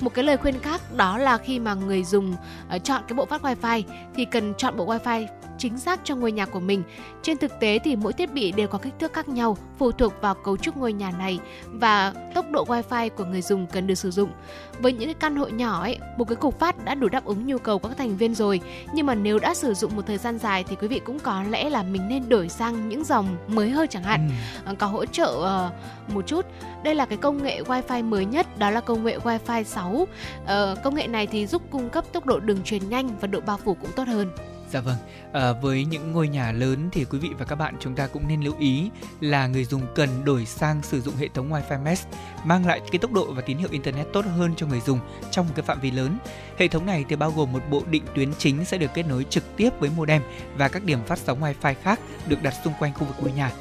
[0.00, 2.34] một cái lời khuyên khác đó là khi mà người dùng
[2.76, 3.82] uh, chọn cái bộ phát wifi
[4.14, 5.26] thì cần chọn bộ wifi
[5.58, 6.82] chính xác cho ngôi nhà của mình.
[7.22, 10.12] Trên thực tế thì mỗi thiết bị đều có kích thước khác nhau, phụ thuộc
[10.20, 13.94] vào cấu trúc ngôi nhà này và tốc độ wifi của người dùng cần được
[13.94, 14.30] sử dụng.
[14.78, 17.58] Với những căn hộ nhỏ ấy, một cái cục phát đã đủ đáp ứng nhu
[17.58, 18.60] cầu của các thành viên rồi.
[18.92, 21.42] Nhưng mà nếu đã sử dụng một thời gian dài thì quý vị cũng có
[21.50, 24.30] lẽ là mình nên đổi sang những dòng mới hơn chẳng hạn,
[24.66, 24.74] ừ.
[24.78, 25.30] có hỗ trợ
[25.68, 26.46] uh, một chút.
[26.84, 29.90] Đây là cái công nghệ wifi mới nhất, đó là công nghệ wifi 6.
[29.92, 30.48] Uh,
[30.84, 33.58] công nghệ này thì giúp cung cấp tốc độ đường truyền nhanh và độ bao
[33.64, 34.30] phủ cũng tốt hơn.
[34.70, 34.96] Dạ vâng,
[35.32, 38.28] à, với những ngôi nhà lớn thì quý vị và các bạn chúng ta cũng
[38.28, 38.90] nên lưu ý
[39.20, 42.08] là người dùng cần đổi sang sử dụng hệ thống Wi-Fi Mesh
[42.44, 44.98] mang lại cái tốc độ và tín hiệu internet tốt hơn cho người dùng
[45.30, 46.18] trong một cái phạm vi lớn.
[46.58, 49.24] Hệ thống này thì bao gồm một bộ định tuyến chính sẽ được kết nối
[49.30, 50.22] trực tiếp với modem
[50.56, 53.52] và các điểm phát sóng Wi-Fi khác được đặt xung quanh khu vực ngôi nhà.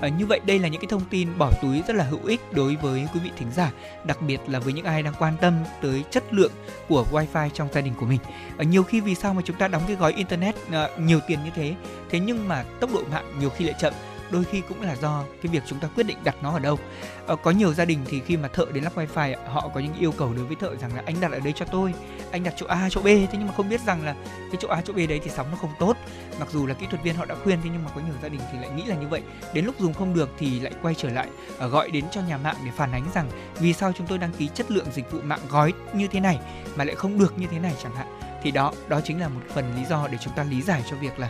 [0.00, 2.40] À, như vậy đây là những cái thông tin bỏ túi rất là hữu ích
[2.52, 3.72] đối với quý vị thính giả,
[4.04, 6.52] đặc biệt là với những ai đang quan tâm tới chất lượng
[6.88, 8.20] của wifi trong gia đình của mình.
[8.58, 11.38] À, nhiều khi vì sao mà chúng ta đóng cái gói internet à, nhiều tiền
[11.44, 11.74] như thế,
[12.10, 13.92] thế nhưng mà tốc độ mạng nhiều khi lại chậm
[14.30, 16.78] đôi khi cũng là do cái việc chúng ta quyết định đặt nó ở đâu
[17.26, 19.94] Ờ, có nhiều gia đình thì khi mà thợ đến lắp wifi họ có những
[19.98, 21.94] yêu cầu đối với thợ rằng là anh đặt ở đây cho tôi,
[22.30, 23.04] anh đặt chỗ A, chỗ B.
[23.04, 25.46] Thế nhưng mà không biết rằng là cái chỗ A, chỗ B đấy thì sóng
[25.50, 25.96] nó không tốt.
[26.40, 28.28] Mặc dù là kỹ thuật viên họ đã khuyên, thế nhưng mà có nhiều gia
[28.28, 29.22] đình thì lại nghĩ là như vậy.
[29.54, 32.38] Đến lúc dùng không được thì lại quay trở lại ờ, gọi đến cho nhà
[32.38, 35.18] mạng để phản ánh rằng vì sao chúng tôi đăng ký chất lượng dịch vụ
[35.22, 36.38] mạng gói như thế này
[36.76, 37.74] mà lại không được như thế này?
[37.82, 38.06] Chẳng hạn
[38.44, 40.96] thì đó đó chính là một phần lý do để chúng ta lý giải cho
[40.96, 41.28] việc là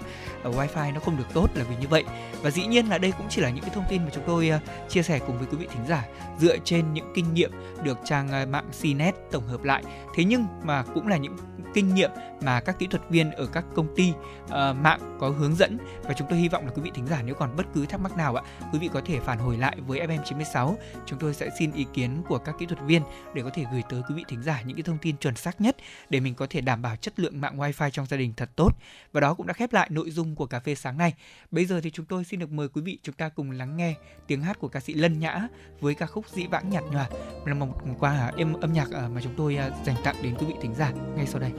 [0.49, 2.05] uh, wifi nó không được tốt là vì như vậy.
[2.43, 4.51] Và dĩ nhiên là đây cũng chỉ là những cái thông tin mà chúng tôi
[4.57, 6.07] uh, chia sẻ cùng với quý vị thính giả
[6.39, 7.51] dựa trên những kinh nghiệm
[7.83, 9.85] được trang uh, mạng CNET tổng hợp lại.
[10.15, 11.37] Thế nhưng mà cũng là những
[11.75, 12.11] kinh nghiệm
[12.43, 14.13] mà các kỹ thuật viên ở các công ty
[14.45, 15.79] uh, mạng có hướng dẫn.
[16.03, 18.01] Và chúng tôi hy vọng là quý vị thính giả nếu còn bất cứ thắc
[18.01, 18.43] mắc nào ạ,
[18.73, 20.75] quý vị có thể phản hồi lại với FM96.
[21.07, 23.03] Chúng tôi sẽ xin ý kiến của các kỹ thuật viên
[23.35, 25.61] để có thể gửi tới quý vị thính giả những cái thông tin chuẩn xác
[25.61, 25.77] nhất
[26.11, 28.71] để mình có thể đảm bảo chất lượng mạng wifi trong gia đình thật tốt.
[29.13, 31.15] Và đó cũng đã khép lại nội dung của cà phê sáng nay.
[31.51, 33.95] Bây giờ thì chúng tôi xin được mời quý vị chúng ta cùng lắng nghe
[34.27, 35.49] tiếng hát của ca sĩ Lân Nhã
[35.81, 37.09] với ca khúc Dĩ vãng nhạt nhòa
[37.45, 40.47] là một qua âm âm nhạc à, mà chúng tôi à, dành tặng đến quý
[40.47, 41.53] vị thính giả ngay sau đây.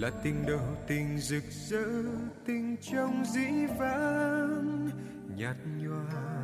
[0.00, 1.84] Là tình đầu tình rực rỡ,
[2.46, 4.88] tình trong dĩ vãng,
[5.36, 6.42] nhạt nhòa.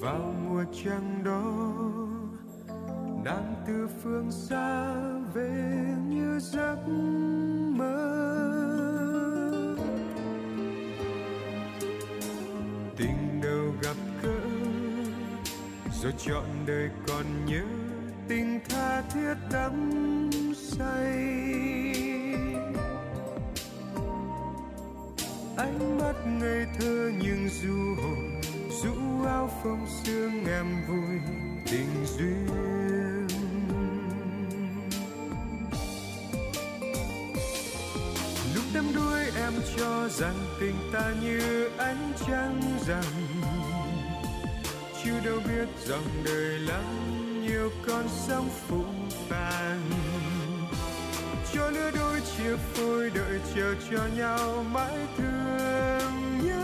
[0.00, 1.72] Vào mùa trăng đó,
[3.24, 4.94] nàng từ phương xa
[5.34, 6.88] về như giấc
[7.76, 8.12] mơ.
[12.96, 14.40] Tình đầu gặp gỡ,
[16.02, 17.85] rồi chọn đời còn nhớ
[18.28, 20.00] tình tha thiết đắm
[20.54, 21.16] say.
[25.56, 28.40] Ánh mắt ngây thơ nhưng du hồn,
[28.82, 31.20] rũ áo phong sương em vui
[31.70, 32.46] tình duyên.
[38.54, 43.04] Lúc đắm đuôi em cho rằng tình ta như ánh trăng rằm.
[45.04, 46.84] Chưa đâu biết dòng đời lắm
[47.48, 48.84] nhiều con sóng phụ
[49.28, 49.90] phàng.
[51.52, 56.62] Cho lứa đôi chia phôi, đợi chờ cho nhau mãi thương nhớ.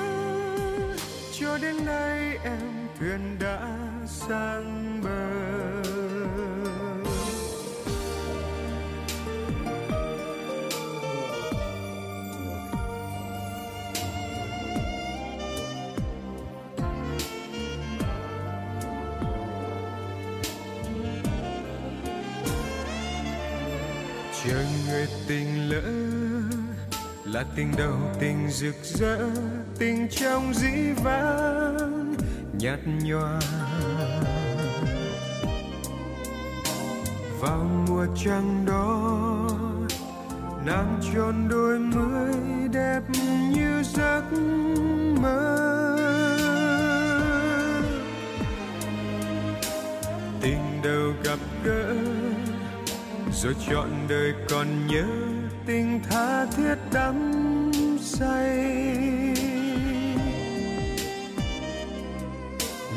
[1.41, 5.52] Cho đến nay em thuyền đã sang bờ.
[27.43, 29.19] Là tình đầu tình rực rỡ,
[29.79, 32.15] tình trong dĩ vãng,
[32.59, 33.41] nhạt nhòa.
[37.41, 39.49] Vào mùa trăng đó,
[40.67, 42.35] nàng tròn đôi mươi
[42.73, 43.01] đẹp
[43.51, 44.23] như giấc
[45.21, 45.97] mơ.
[50.41, 51.95] Tình đầu gặp gỡ,
[53.33, 55.05] rồi chọn đời còn nhớ
[55.67, 57.32] tình tha thiết đắm
[58.19, 58.59] say.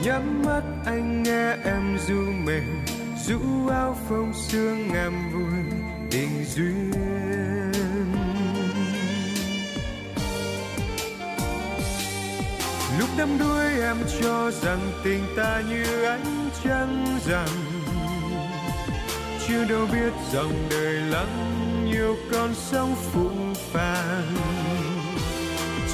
[0.03, 2.85] Nhắm mắt anh nghe em du mình,
[3.27, 5.79] rũ áo phong sương em vui,
[6.11, 6.91] tình duyên.
[12.99, 17.49] Lúc đắm đuối em cho rằng tình ta như ánh trăng rằng,
[19.47, 21.27] chưa đâu biết dòng đời lắm
[21.85, 23.29] nhiều con sông phụ
[23.73, 24.35] phàng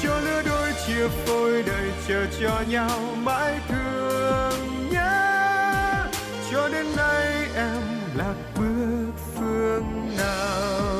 [0.02, 6.06] cho lứa đôi chia phôi đời chờ cho nhau mãi thương nhớ.
[6.52, 7.82] Cho đến nay em
[8.14, 10.98] lạc bước phương nào.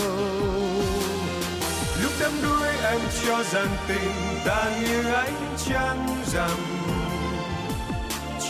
[2.02, 4.12] Lúc đắm đuối em cho rằng tình
[4.44, 6.58] ta như ánh trăng rằm.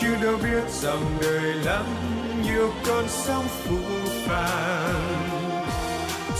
[0.00, 1.86] Chưa đâu biết dòng đời lắm,
[2.44, 3.78] nhiều con sóng phụ
[4.26, 5.41] phàng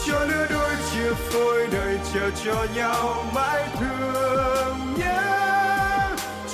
[0.07, 5.23] cho lứa đôi chia phôi, đời chờ cho nhau mãi thương nhớ.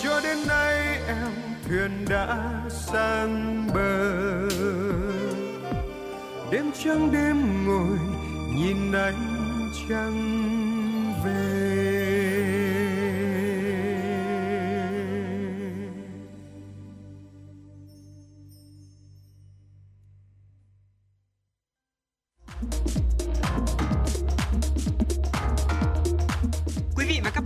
[0.02, 1.32] Cho đến nay em
[1.68, 4.48] thuyền đã sang bờ.
[6.50, 7.98] Đêm trăng đêm ngồi
[8.54, 10.67] nhìn ánh trăng.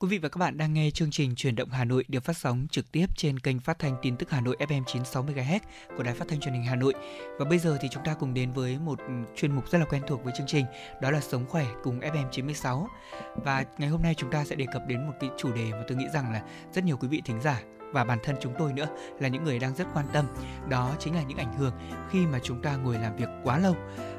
[0.00, 2.36] Quý vị và các bạn đang nghe chương trình Chuyển động Hà Nội được phát
[2.36, 5.60] sóng trực tiếp trên kênh phát thanh tin tức Hà Nội FM 96 MHz
[5.96, 6.94] của Đài Phát thanh Truyền hình Hà Nội.
[7.38, 8.98] Và bây giờ thì chúng ta cùng đến với một
[9.36, 10.66] chuyên mục rất là quen thuộc với chương trình,
[11.02, 12.88] đó là Sống khỏe cùng FM 96.
[13.36, 15.82] Và ngày hôm nay chúng ta sẽ đề cập đến một cái chủ đề mà
[15.88, 16.42] tôi nghĩ rằng là
[16.72, 17.62] rất nhiều quý vị thính giả
[17.92, 18.86] và bản thân chúng tôi nữa
[19.18, 20.24] là những người đang rất quan tâm.
[20.68, 21.72] Đó chính là những ảnh hưởng
[22.10, 23.76] khi mà chúng ta ngồi làm việc quá lâu.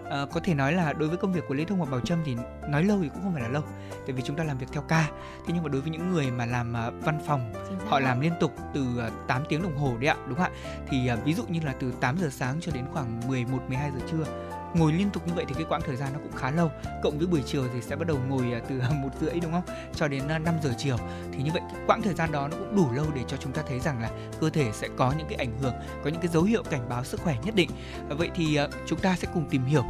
[0.10, 2.20] À, có thể nói là đối với công việc của Lê Thông hoặc Bảo Trâm
[2.26, 2.36] thì
[2.68, 4.84] nói lâu thì cũng không phải là lâu tại vì chúng ta làm việc theo
[4.84, 5.10] ca.
[5.48, 7.54] Thế nhưng mà đối với những người mà làm uh, văn phòng
[7.88, 10.60] họ làm liên tục từ uh, 8 tiếng đồng hồ đấy ạ đúng không ạ?
[10.90, 13.92] Thì uh, ví dụ như là từ 8 giờ sáng cho đến khoảng 11 12
[13.92, 16.52] giờ trưa ngồi liên tục như vậy thì cái quãng thời gian nó cũng khá
[16.52, 16.72] lâu.
[17.04, 19.64] Cộng với buổi chiều thì sẽ bắt đầu ngồi à, từ một rưỡi, đúng không?
[19.96, 20.98] Cho đến à, 5 giờ chiều.
[21.32, 23.52] Thì như vậy, cái quãng thời gian đó nó cũng đủ lâu để cho chúng
[23.52, 24.10] ta thấy rằng là
[24.40, 27.04] cơ thể sẽ có những cái ảnh hưởng, có những cái dấu hiệu cảnh báo
[27.04, 27.70] sức khỏe nhất định.
[28.10, 29.84] À, vậy thì chúng ta sẽ cùng tìm hiểu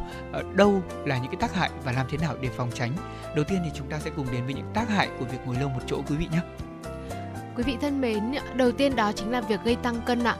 [0.54, 2.92] đâu là những cái tác hại và làm thế nào để phòng tránh.
[3.34, 5.56] Đầu tiên thì chúng ta sẽ cùng đến với những tác hại của việc ngồi
[5.56, 6.40] lâu một chỗ, quý vị nhé.
[7.56, 10.36] Quý vị thân mến, đầu tiên đó chính là việc gây tăng cân ạ.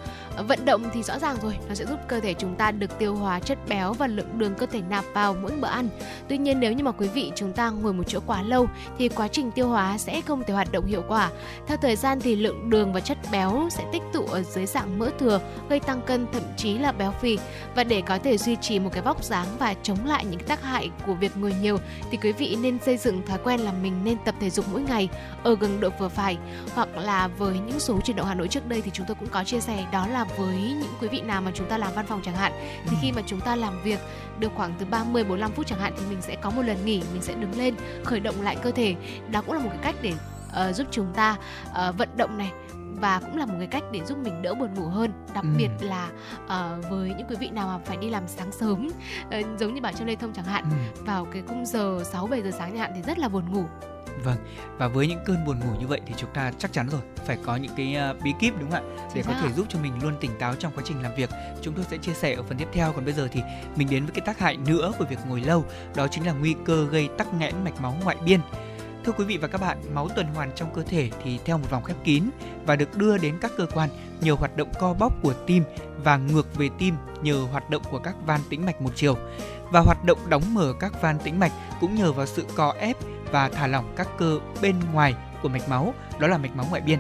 [0.49, 3.15] Vận động thì rõ ràng rồi, nó sẽ giúp cơ thể chúng ta được tiêu
[3.15, 5.89] hóa chất béo và lượng đường cơ thể nạp vào mỗi bữa ăn.
[6.29, 9.09] Tuy nhiên nếu như mà quý vị chúng ta ngồi một chỗ quá lâu thì
[9.09, 11.31] quá trình tiêu hóa sẽ không thể hoạt động hiệu quả.
[11.67, 14.99] Theo thời gian thì lượng đường và chất béo sẽ tích tụ ở dưới dạng
[14.99, 17.39] mỡ thừa, gây tăng cân thậm chí là béo phì.
[17.75, 20.63] Và để có thể duy trì một cái vóc dáng và chống lại những tác
[20.63, 21.79] hại của việc ngồi nhiều
[22.11, 24.83] thì quý vị nên xây dựng thói quen là mình nên tập thể dục mỗi
[24.83, 25.09] ngày
[25.43, 26.39] ở cường độ vừa phải
[26.75, 29.29] hoặc là với những số chuyển động Hà Nội trước đây thì chúng tôi cũng
[29.29, 32.07] có chia sẻ đó là với những quý vị nào mà chúng ta làm văn
[32.07, 32.53] phòng chẳng hạn
[32.85, 32.97] thì ừ.
[33.03, 34.01] khi mà chúng ta làm việc
[34.39, 37.03] được khoảng từ 30 45 phút chẳng hạn thì mình sẽ có một lần nghỉ,
[37.13, 37.75] mình sẽ đứng lên
[38.05, 38.95] khởi động lại cơ thể.
[39.31, 40.13] Đó cũng là một cái cách để
[40.71, 41.37] uh, giúp chúng ta
[41.71, 42.53] uh, vận động này
[43.03, 45.51] và cũng là một cái cách để giúp mình đỡ buồn ngủ hơn đặc ừ.
[45.57, 46.09] biệt là
[46.45, 48.89] uh, với những quý vị nào mà phải đi làm sáng sớm
[49.27, 51.05] uh, giống như bảo trong lê thông chẳng hạn ừ.
[51.05, 53.65] vào cái khung giờ 6 7 giờ sáng chẳng hạn thì rất là buồn ngủ
[54.25, 54.37] Vâng,
[54.79, 57.39] và với những cơn buồn ngủ như vậy thì chúng ta chắc chắn rồi phải
[57.45, 59.07] có những cái uh, bí kíp đúng không ạ?
[59.15, 61.31] Để có thể giúp cho mình luôn tỉnh táo trong quá trình làm việc.
[61.63, 62.93] Chúng tôi sẽ chia sẻ ở phần tiếp theo.
[62.93, 63.43] Còn bây giờ thì
[63.77, 65.65] mình đến với cái tác hại nữa của việc ngồi lâu,
[65.97, 68.41] đó chính là nguy cơ gây tắc nghẽn mạch máu ngoại biên.
[69.05, 71.71] Thưa quý vị và các bạn, máu tuần hoàn trong cơ thể thì theo một
[71.71, 72.25] vòng khép kín
[72.67, 73.89] và được đưa đến các cơ quan
[74.21, 75.65] nhờ hoạt động co bóp của tim
[76.05, 79.17] và ngược về tim nhờ hoạt động của các van tĩnh mạch một chiều.
[79.71, 82.97] Và hoạt động đóng mở các van tĩnh mạch cũng nhờ vào sự co ép
[83.33, 86.83] và thả lỏng các cơ bên ngoài của mạch máu, đó là mạch máu ngoại
[86.83, 86.99] biên.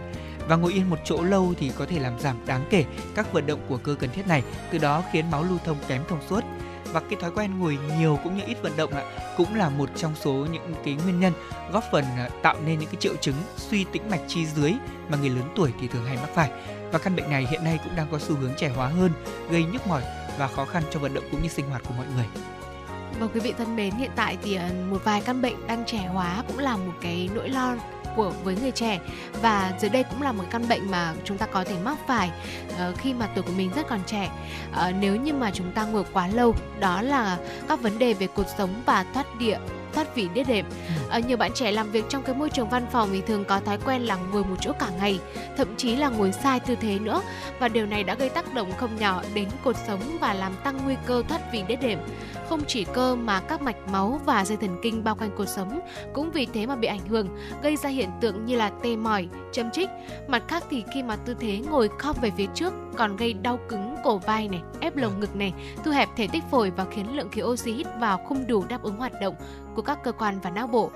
[0.48, 3.46] Và ngồi yên một chỗ lâu thì có thể làm giảm đáng kể các vận
[3.46, 6.44] động của cơ cần thiết này, từ đó khiến máu lưu thông kém thông suốt.
[6.92, 9.02] Và cái thói quen ngồi nhiều cũng như ít vận động ạ
[9.36, 11.32] cũng là một trong số những cái nguyên nhân
[11.72, 14.74] góp phần à, tạo nên những cái triệu chứng suy tĩnh mạch chi dưới
[15.08, 16.50] mà người lớn tuổi thì thường hay mắc phải.
[16.92, 19.10] Và căn bệnh này hiện nay cũng đang có xu hướng trẻ hóa hơn
[19.50, 20.02] gây nhức mỏi
[20.38, 22.26] và khó khăn cho vận động cũng như sinh hoạt của mọi người.
[23.20, 25.98] Vâng quý vị thân mến, hiện tại thì à, một vài căn bệnh đang trẻ
[25.98, 27.74] hóa cũng là một cái nỗi lo
[28.16, 29.00] của với người trẻ
[29.42, 32.30] và dưới đây cũng là một căn bệnh mà chúng ta có thể mắc phải
[32.68, 34.30] uh, khi mà tuổi của mình rất còn trẻ
[34.70, 37.38] uh, nếu như mà chúng ta ngồi quá lâu đó là
[37.68, 39.58] các vấn đề về cột sống và thoát địa
[39.94, 40.66] thoát vị đĩa đệm.
[41.10, 43.60] À, nhiều bạn trẻ làm việc trong cái môi trường văn phòng thì thường có
[43.60, 45.18] thói quen là ngồi một chỗ cả ngày,
[45.56, 47.22] thậm chí là ngồi sai tư thế nữa
[47.58, 50.78] và điều này đã gây tác động không nhỏ đến cột sống và làm tăng
[50.84, 51.98] nguy cơ thoát vị đĩa đệm.
[52.52, 55.80] Không chỉ cơ mà các mạch máu và dây thần kinh bao quanh cột sống
[56.12, 57.28] cũng vì thế mà bị ảnh hưởng,
[57.62, 59.88] gây ra hiện tượng như là tê mỏi, châm trích.
[60.28, 63.58] Mặt khác thì khi mà tư thế ngồi khom về phía trước còn gây đau
[63.68, 65.52] cứng cổ vai này, ép lồng ngực này,
[65.84, 68.82] thu hẹp thể tích phổi và khiến lượng khí oxy hít vào không đủ đáp
[68.82, 69.34] ứng hoạt động
[69.74, 70.90] của các cơ quan và não bộ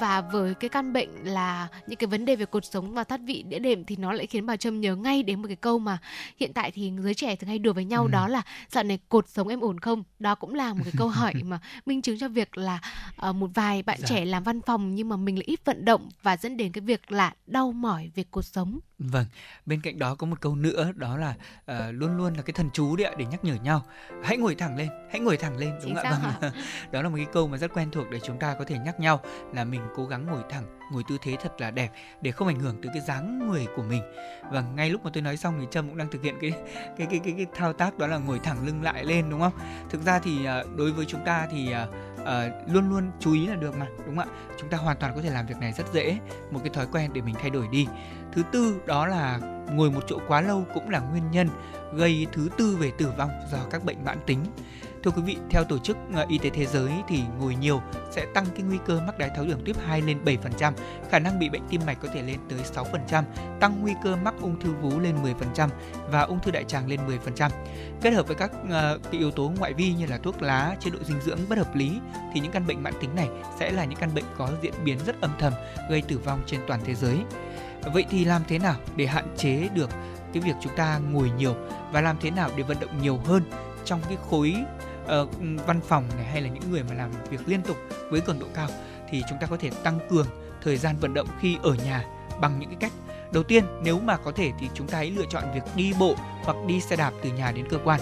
[0.00, 3.20] và với cái căn bệnh là những cái vấn đề về cột sống và thoát
[3.26, 5.78] vị đĩa đệm thì nó lại khiến bà trâm nhớ ngay đến một cái câu
[5.78, 5.98] mà
[6.36, 8.08] hiện tại thì giới trẻ thường hay đùa với nhau ừ.
[8.12, 11.08] đó là dạo này cột sống em ổn không đó cũng là một cái câu
[11.08, 12.80] hỏi mà minh chứng cho việc là
[13.28, 14.06] uh, một vài bạn dạ.
[14.08, 16.80] trẻ làm văn phòng nhưng mà mình lại ít vận động và dẫn đến cái
[16.80, 19.26] việc là đau mỏi về cột sống Vâng,
[19.66, 21.34] bên cạnh đó có một câu nữa đó là
[21.72, 23.82] uh, luôn luôn là cái thần chú đấy ạ để nhắc nhở nhau.
[24.24, 26.38] Hãy ngồi thẳng lên, hãy ngồi thẳng lên đúng không ạ?
[26.40, 26.52] Vâng.
[26.92, 29.00] đó là một cái câu mà rất quen thuộc để chúng ta có thể nhắc
[29.00, 29.20] nhau
[29.54, 32.60] là mình cố gắng ngồi thẳng ngồi tư thế thật là đẹp để không ảnh
[32.60, 34.02] hưởng tới cái dáng người của mình.
[34.50, 36.52] Và ngay lúc mà tôi nói xong thì trâm cũng đang thực hiện cái
[36.96, 39.52] cái cái cái, cái thao tác đó là ngồi thẳng lưng lại lên đúng không?
[39.90, 41.74] Thực ra thì à, đối với chúng ta thì
[42.22, 44.34] uh, luôn luôn chú ý là được mà đúng không ạ?
[44.58, 46.18] Chúng ta hoàn toàn có thể làm việc này rất dễ
[46.50, 47.86] một cái thói quen để mình thay đổi đi.
[48.32, 49.38] Thứ tư đó là
[49.72, 51.48] ngồi một chỗ quá lâu cũng là nguyên nhân
[51.94, 54.44] gây thứ tư về tử vong do các bệnh mãn tính.
[55.02, 58.26] Thưa quý vị, theo Tổ chức ờ, Y tế Thế giới thì ngồi nhiều sẽ
[58.34, 60.72] tăng cái nguy cơ mắc đái tháo đường tuyếp 2 lên 7%,
[61.10, 62.58] khả năng bị bệnh tim mạch có thể lên tới
[63.10, 63.24] 6%,
[63.60, 65.14] tăng nguy cơ mắc ung thư vú lên
[65.56, 65.68] 10%
[66.10, 67.00] và ung thư đại tràng lên
[67.36, 67.50] 10%.
[68.00, 68.70] Kết hợp với các uh,
[69.02, 71.76] cái yếu tố ngoại vi như là thuốc lá, chế độ dinh dưỡng bất hợp
[71.76, 71.98] lý
[72.34, 73.28] thì những căn bệnh mãn tính này
[73.60, 75.52] sẽ là những căn bệnh có diễn biến rất âm thầm
[75.90, 77.18] gây tử vong trên toàn thế giới.
[77.92, 79.90] Vậy thì làm thế nào để hạn chế được
[80.32, 81.54] cái việc chúng ta ngồi nhiều
[81.92, 83.42] và làm thế nào để vận động nhiều hơn
[83.84, 84.54] trong cái khối
[85.22, 85.28] uh,
[85.66, 87.76] văn phòng này hay là những người mà làm việc liên tục
[88.10, 88.68] với cường độ cao
[89.10, 90.26] thì chúng ta có thể tăng cường
[90.62, 92.04] thời gian vận động khi ở nhà
[92.40, 92.92] bằng những cái cách.
[93.32, 96.14] Đầu tiên nếu mà có thể thì chúng ta hãy lựa chọn việc đi bộ
[96.44, 98.00] hoặc đi xe đạp từ nhà đến cơ quan.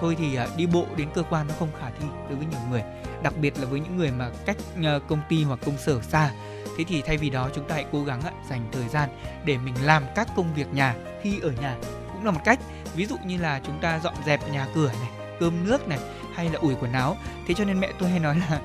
[0.00, 2.60] Thôi thì uh, đi bộ đến cơ quan nó không khả thi đối với nhiều
[2.70, 2.82] người
[3.22, 6.30] đặc biệt là với những người mà cách uh, công ty hoặc công sở xa.
[6.78, 9.08] Thế thì thay vì đó chúng ta hãy cố gắng uh, dành thời gian
[9.44, 11.76] để mình làm các công việc nhà khi ở nhà
[12.12, 12.60] cũng là một cách.
[12.94, 15.98] Ví dụ như là chúng ta dọn dẹp nhà cửa này cơm nước này
[16.34, 17.16] hay là ủi quần áo.
[17.46, 18.60] Thế cho nên mẹ tôi hay nói là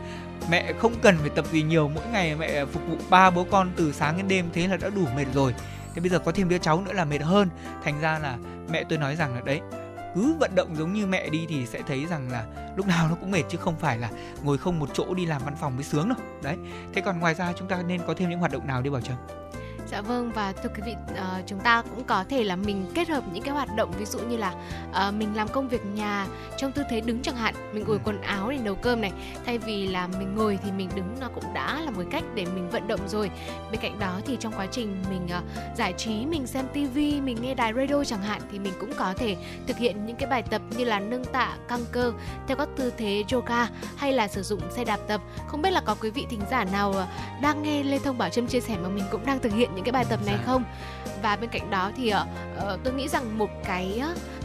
[0.50, 3.72] mẹ không cần phải tập gì nhiều, mỗi ngày mẹ phục vụ ba bố con
[3.76, 5.56] từ sáng đến đêm, thế là đã đủ mệt rồi.
[5.96, 7.50] Thế bây giờ có thêm đứa cháu nữa là mệt hơn.
[7.84, 8.38] Thành ra là
[8.72, 9.62] mẹ tôi nói rằng là đấy,
[10.16, 12.46] cứ vận động giống như mẹ đi thì sẽ thấy rằng là
[12.76, 14.10] lúc nào nó cũng mệt, chứ không phải là
[14.44, 16.18] ngồi không một chỗ đi làm văn phòng mới sướng đâu.
[16.44, 16.58] Đấy,
[16.94, 19.02] thế còn ngoài ra chúng ta nên có thêm những hoạt động nào đi bảo
[19.02, 19.16] trâm
[19.92, 23.10] Dạ vâng và thưa quý vị uh, chúng ta cũng có thể là mình kết
[23.10, 24.54] hợp những cái hoạt động ví dụ như là
[24.90, 26.28] uh, mình làm công việc nhà
[26.58, 28.02] trong tư thế đứng chẳng hạn mình ủi ừ.
[28.06, 29.12] quần áo để nấu cơm này
[29.46, 32.46] thay vì là mình ngồi thì mình đứng nó cũng đã là một cách để
[32.46, 33.30] mình vận động rồi
[33.72, 37.38] bên cạnh đó thì trong quá trình mình uh, giải trí mình xem tivi mình
[37.42, 39.36] nghe đài radio chẳng hạn thì mình cũng có thể
[39.68, 42.14] thực hiện những cái bài tập như là nâng tạ căng cơ
[42.48, 43.68] theo các tư thế yoga
[43.98, 46.66] hay là sử dụng xe đạp tập không biết là có quý vị thính giả
[46.66, 47.08] nào
[47.42, 49.86] đang nghe lê thông bảo trâm chia sẻ mà mình cũng đang thực hiện những
[49.86, 50.44] cái bài tập này dạ.
[50.46, 50.64] không?
[51.22, 54.02] Và bên cạnh đó thì uh, tôi nghĩ rằng một cái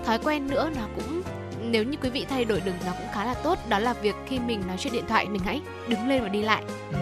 [0.06, 1.22] thói quen nữa nó cũng
[1.60, 4.14] nếu như quý vị thay đổi được nó cũng khá là tốt đó là việc
[4.26, 6.62] khi mình nói chuyện điện thoại mình hãy đứng lên và đi lại.
[6.92, 6.98] Ừ,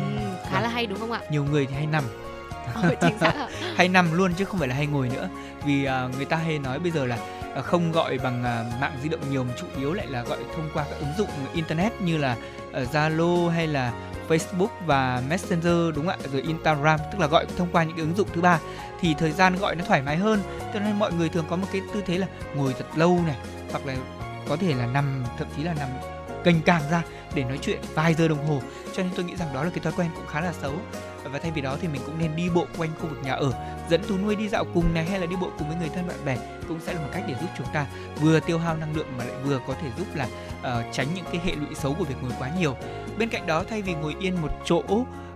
[0.51, 1.21] khá là hay đúng không ạ?
[1.31, 2.05] Nhiều người thì hay nằm.
[2.83, 2.95] Ừ,
[3.77, 5.29] hay nằm luôn chứ không phải là hay ngồi nữa.
[5.65, 7.19] Vì uh, người ta hay nói bây giờ là
[7.55, 10.39] Ờ, không gọi bằng à, mạng di động nhiều mà chủ yếu lại là gọi
[10.57, 12.37] thông qua các ứng dụng internet như là
[12.73, 13.93] ờ, Zalo hay là
[14.29, 16.17] Facebook và Messenger, đúng không ạ?
[16.33, 18.59] Rồi Instagram, tức là gọi thông qua những cái ứng dụng thứ ba.
[19.01, 20.41] Thì thời gian gọi nó thoải mái hơn,
[20.75, 23.37] cho nên mọi người thường có một cái tư thế là ngồi thật lâu này,
[23.71, 23.97] hoặc là
[24.49, 25.89] có thể là nằm, thậm chí là nằm
[26.45, 27.03] kênh càng ra
[27.35, 28.61] để nói chuyện vài giờ đồng hồ.
[28.93, 30.73] Cho nên tôi nghĩ rằng đó là cái thói quen cũng khá là xấu
[31.25, 33.53] và thay vì đó thì mình cũng nên đi bộ quanh khu vực nhà ở
[33.91, 36.09] dẫn thú nuôi đi dạo cùng này hay là đi bộ cùng với người thân
[36.09, 36.37] bạn bè
[36.69, 37.87] cũng sẽ là một cách để giúp chúng ta
[38.21, 40.25] vừa tiêu hao năng lượng mà lại vừa có thể giúp là
[40.61, 42.77] uh, tránh những cái hệ lụy xấu của việc ngồi quá nhiều
[43.19, 44.83] bên cạnh đó thay vì ngồi yên một chỗ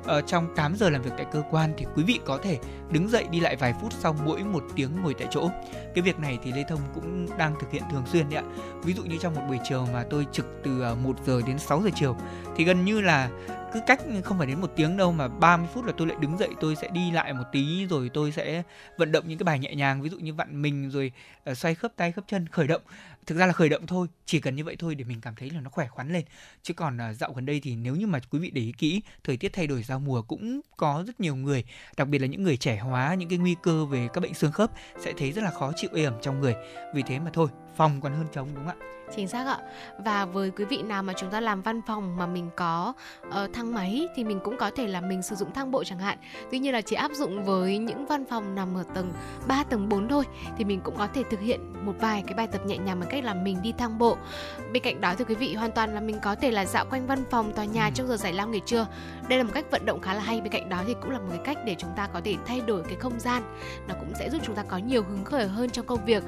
[0.06, 2.58] ở trong 8 giờ làm việc tại cơ quan thì quý vị có thể
[2.90, 5.50] đứng dậy đi lại vài phút sau mỗi một tiếng ngồi tại chỗ.
[5.94, 8.44] Cái việc này thì Lê Thông cũng đang thực hiện thường xuyên đấy ạ.
[8.84, 11.58] Ví dụ như trong một buổi chiều mà tôi trực từ ờ, 1 giờ đến
[11.58, 12.16] 6 giờ chiều
[12.56, 13.28] thì gần như là
[13.76, 16.38] cứ cách không phải đến một tiếng đâu mà 30 phút là tôi lại đứng
[16.38, 18.62] dậy tôi sẽ đi lại một tí rồi tôi sẽ
[18.98, 21.12] vận động những cái bài nhẹ nhàng ví dụ như vặn mình rồi
[21.50, 22.82] uh, xoay khớp tay khớp chân khởi động.
[23.26, 25.50] Thực ra là khởi động thôi chỉ cần như vậy thôi để mình cảm thấy
[25.50, 26.24] là nó khỏe khoắn lên.
[26.62, 29.00] Chứ còn uh, dạo gần đây thì nếu như mà quý vị để ý kỹ
[29.24, 31.64] thời tiết thay đổi giao mùa cũng có rất nhiều người
[31.96, 34.52] đặc biệt là những người trẻ hóa những cái nguy cơ về các bệnh xương
[34.52, 34.70] khớp
[35.04, 36.54] sẽ thấy rất là khó chịu ê ẩm trong người.
[36.94, 38.95] Vì thế mà thôi phòng còn hơn chống đúng không ạ?
[39.16, 39.58] Chính xác ạ.
[39.98, 42.92] Và với quý vị nào mà chúng ta làm văn phòng mà mình có
[43.28, 45.98] uh, thang máy thì mình cũng có thể là mình sử dụng thang bộ chẳng
[45.98, 46.18] hạn.
[46.50, 49.12] Tuy nhiên là chỉ áp dụng với những văn phòng nằm ở tầng
[49.48, 50.24] 3 tầng 4 thôi
[50.58, 53.08] thì mình cũng có thể thực hiện một vài cái bài tập nhẹ nhàng bằng
[53.08, 54.16] cách là mình đi thang bộ.
[54.72, 57.06] Bên cạnh đó thì quý vị hoàn toàn là mình có thể là dạo quanh
[57.06, 58.86] văn phòng tòa nhà trong giờ giải lao nghỉ trưa.
[59.28, 60.40] Đây là một cách vận động khá là hay.
[60.40, 62.60] Bên cạnh đó thì cũng là một cái cách để chúng ta có thể thay
[62.60, 63.42] đổi cái không gian.
[63.88, 66.22] Nó cũng sẽ giúp chúng ta có nhiều hứng khởi hơn trong công việc.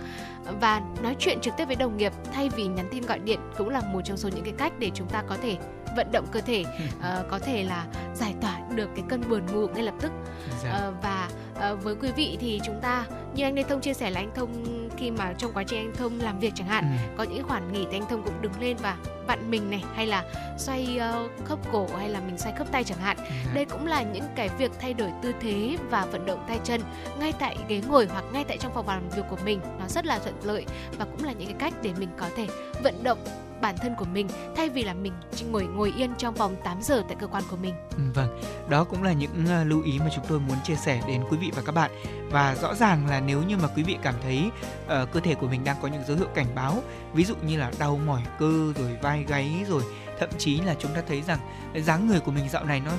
[0.60, 3.68] Và nói chuyện trực tiếp với đồng nghiệp thay vì nhắn tin gọi điện cũng
[3.68, 5.56] là một trong số những cái cách để chúng ta có thể
[5.96, 6.64] vận động cơ thể
[6.98, 10.12] uh, có thể là giải tỏa được cái cơn buồn ngủ ngay lập tức.
[10.60, 11.28] Uh, và
[11.72, 14.30] uh, với quý vị thì chúng ta như anh Lê Thông chia sẻ là anh
[14.34, 17.14] Thông khi mà trong quá trình anh Thông làm việc chẳng hạn ừ.
[17.16, 18.96] có những khoản nghỉ thì anh Thông cũng đứng lên và
[19.26, 20.24] vặn mình này hay là
[20.58, 23.24] xoay uh, khớp cổ hay là mình xoay khớp tay chẳng hạn ừ.
[23.54, 26.80] đây cũng là những cái việc thay đổi tư thế và vận động tay chân
[27.20, 30.06] ngay tại ghế ngồi hoặc ngay tại trong phòng làm việc của mình nó rất
[30.06, 30.66] là thuận lợi
[30.98, 32.46] và cũng là những cái cách để mình có thể
[32.82, 33.18] vận động
[33.60, 36.82] bản thân của mình thay vì là mình chỉ ngồi ngồi yên trong vòng 8
[36.82, 37.74] giờ tại cơ quan của mình.
[37.90, 41.00] Ừ, vâng, đó cũng là những uh, lưu ý mà chúng tôi muốn chia sẻ
[41.06, 41.90] đến quý vị và các bạn.
[42.30, 44.50] Và rõ ràng là nếu như mà quý vị cảm thấy
[44.84, 46.82] uh, cơ thể của mình đang có những dấu hiệu cảnh báo,
[47.14, 49.82] ví dụ như là đau mỏi cơ rồi vai gáy rồi
[50.18, 51.38] thậm chí là chúng ta thấy rằng
[51.74, 52.92] dáng người của mình dạo này nó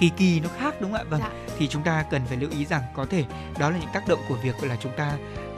[0.00, 1.30] kỳ kỳ nó khác đúng không ạ vâng dạ.
[1.58, 3.24] thì chúng ta cần phải lưu ý rằng có thể
[3.58, 5.16] đó là những tác động của việc là chúng ta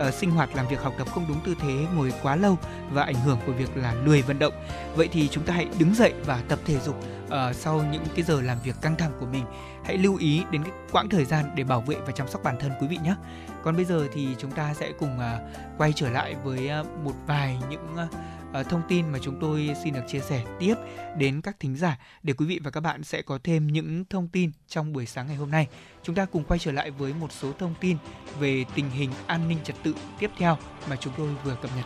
[0.09, 2.59] uh, sinh hoạt làm việc học tập không đúng tư thế ngồi quá lâu
[2.91, 4.55] và ảnh hưởng của việc là lười vận động.
[4.95, 6.97] Vậy thì chúng ta hãy đứng dậy và tập thể dục
[7.27, 9.45] uh, sau những cái giờ làm việc căng thẳng của mình.
[9.85, 12.57] Hãy lưu ý đến cái quãng thời gian để bảo vệ và chăm sóc bản
[12.61, 13.15] thân quý vị nhé.
[13.63, 17.15] Còn bây giờ thì chúng ta sẽ cùng uh, quay trở lại với uh, một
[17.27, 18.13] vài những uh,
[18.53, 20.75] Ờ, thông tin mà chúng tôi xin được chia sẻ tiếp
[21.17, 24.29] đến các thính giả để quý vị và các bạn sẽ có thêm những thông
[24.29, 25.67] tin trong buổi sáng ngày hôm nay.
[26.03, 27.97] Chúng ta cùng quay trở lại với một số thông tin
[28.41, 30.59] về tình hình an ninh trật tự tiếp theo
[30.91, 31.85] mà chúng tôi vừa cập nhật.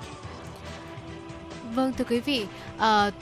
[1.75, 2.47] Vâng thưa quý vị,
[2.77, 3.15] uh,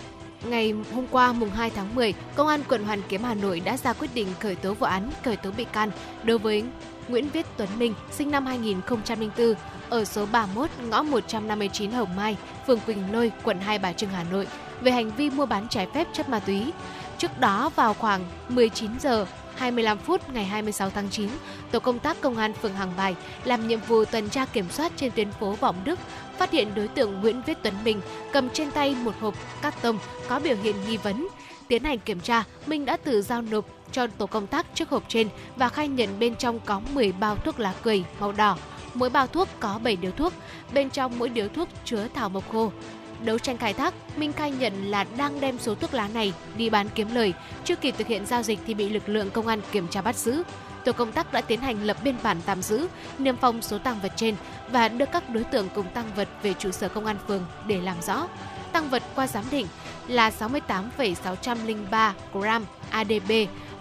[0.46, 3.76] ngày hôm qua mùng 2 tháng 10, Công an quận Hoàn Kiếm Hà Nội đã
[3.76, 5.90] ra quyết định khởi tố vụ án, khởi tố bị can
[6.24, 6.64] đối với
[7.08, 9.54] Nguyễn Viết Tuấn Minh, sinh năm 2004,
[9.90, 14.24] ở số 31 ngõ 159 Hồng Mai, phường Quỳnh Lôi, quận Hai Bà Trưng, Hà
[14.24, 14.46] Nội
[14.80, 16.72] về hành vi mua bán trái phép chất ma túy.
[17.18, 19.26] Trước đó vào khoảng 19 giờ
[19.56, 21.30] 25 phút ngày 26 tháng 9,
[21.70, 23.14] tổ công tác công an phường Hàng Bài
[23.44, 25.98] làm nhiệm vụ tuần tra kiểm soát trên tuyến phố Vọng Đức,
[26.38, 28.00] phát hiện đối tượng Nguyễn Viết Tuấn Minh
[28.32, 31.28] cầm trên tay một hộp cát tông có biểu hiện nghi vấn.
[31.68, 35.04] Tiến hành kiểm tra, Minh đã tự giao nộp cho tổ công tác chiếc hộp
[35.08, 38.56] trên và khai nhận bên trong có 10 bao thuốc lá cười màu đỏ.
[38.94, 40.32] Mỗi bao thuốc có 7 điếu thuốc,
[40.72, 42.72] bên trong mỗi điếu thuốc chứa thảo mộc khô.
[43.24, 46.70] Đấu tranh khai thác, Minh khai nhận là đang đem số thuốc lá này đi
[46.70, 47.32] bán kiếm lời.
[47.64, 50.16] Chưa kịp thực hiện giao dịch thì bị lực lượng công an kiểm tra bắt
[50.16, 50.42] giữ.
[50.84, 52.88] Tổ công tác đã tiến hành lập biên bản tạm giữ,
[53.18, 54.34] niêm phong số tăng vật trên
[54.70, 57.80] và đưa các đối tượng cùng tăng vật về trụ sở công an phường để
[57.80, 58.26] làm rõ.
[58.72, 59.66] Tăng vật qua giám định
[60.06, 63.32] là 68,603 gram ADB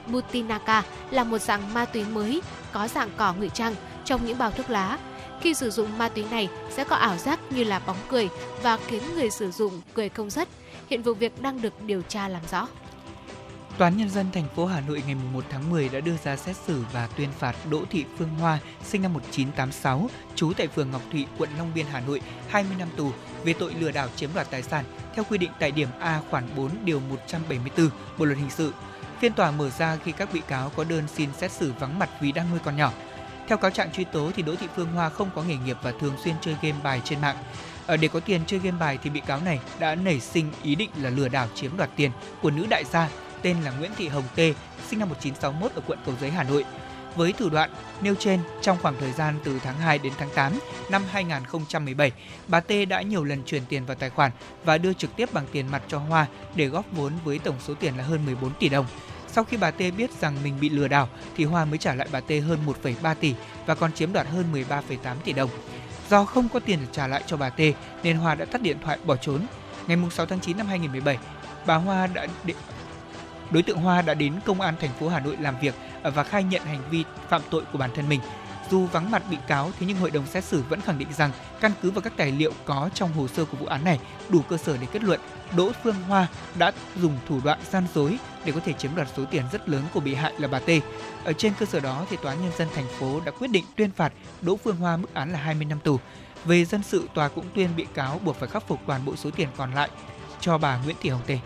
[0.08, 2.42] Butinaka là một dạng ma túy mới
[2.72, 3.76] có dạng cỏ ngụy trang
[4.06, 4.98] trong những bao thuốc lá.
[5.42, 8.30] Khi sử dụng ma túy này sẽ có ảo giác như là bóng cười
[8.64, 10.48] và khiến người sử dụng cười không dứt.
[10.90, 12.68] Hiện vụ việc đang được điều tra làm rõ.
[13.78, 16.36] Tòa án Nhân dân thành phố Hà Nội ngày 1 tháng 10 đã đưa ra
[16.36, 20.92] xét xử và tuyên phạt Đỗ Thị Phương Hoa, sinh năm 1986, trú tại phường
[20.92, 23.12] Ngọc Thụy, quận Long Biên, Hà Nội, 20 năm tù
[23.44, 24.86] về tội lừa đảo chiếm đoạt tài sản
[25.16, 28.74] theo quy định tại điểm A khoản 4 điều 174 Bộ luật hình sự.
[29.20, 32.10] Phiên tòa mở ra khi các bị cáo có đơn xin xét xử vắng mặt
[32.22, 32.92] vì đang nuôi con nhỏ.
[33.48, 35.92] Theo cáo trạng truy tố thì Đỗ Thị Phương Hoa không có nghề nghiệp và
[35.92, 37.36] thường xuyên chơi game bài trên mạng.
[37.88, 40.76] Ở để có tiền chơi game bài thì bị cáo này đã nảy sinh ý
[40.76, 43.10] định là lừa đảo chiếm đoạt tiền của nữ đại gia
[43.42, 44.54] tên là Nguyễn Thị Hồng Tê,
[44.90, 46.66] sinh năm 1961 ở quận Cầu Giấy, Hà Nội.
[47.16, 47.70] Với thủ đoạn
[48.02, 52.12] nêu trên, trong khoảng thời gian từ tháng 2 đến tháng 8 năm 2017,
[52.48, 54.32] bà Tê đã nhiều lần chuyển tiền vào tài khoản
[54.64, 56.26] và đưa trực tiếp bằng tiền mặt cho Hoa
[56.56, 58.86] để góp vốn với tổng số tiền là hơn 14 tỷ đồng.
[59.36, 62.08] Sau khi bà Tê biết rằng mình bị lừa đảo thì Hoa mới trả lại
[62.12, 65.50] bà Tê hơn 1,3 tỷ và còn chiếm đoạt hơn 13,8 tỷ đồng.
[66.10, 67.74] Do không có tiền để trả lại cho bà Tê
[68.04, 69.42] nên Hoa đã tắt điện thoại bỏ trốn.
[69.88, 71.18] Ngày 6 tháng 9 năm 2017,
[71.66, 72.28] bà Hoa đã
[73.52, 76.44] đối tượng Hoa đã đến công an thành phố Hà Nội làm việc và khai
[76.44, 78.20] nhận hành vi phạm tội của bản thân mình.
[78.72, 81.32] Dù vắng mặt bị cáo, thế nhưng hội đồng xét xử vẫn khẳng định rằng
[81.62, 84.42] căn cứ vào các tài liệu có trong hồ sơ của vụ án này đủ
[84.50, 85.20] cơ sở để kết luận
[85.58, 89.24] Đỗ Phương Hoa đã dùng thủ đoạn gian dối để có thể chiếm đoạt số
[89.32, 90.70] tiền rất lớn của bị hại là bà T.
[91.24, 93.92] Ở trên cơ sở đó thì tòa nhân dân thành phố đã quyết định tuyên
[93.92, 96.00] phạt Đỗ Phương Hoa mức án là 20 năm tù.
[96.46, 99.30] Về dân sự, tòa cũng tuyên bị cáo buộc phải khắc phục toàn bộ số
[99.32, 99.90] tiền còn lại
[100.42, 101.40] cho bà Nguyễn Thị Hồng Tê.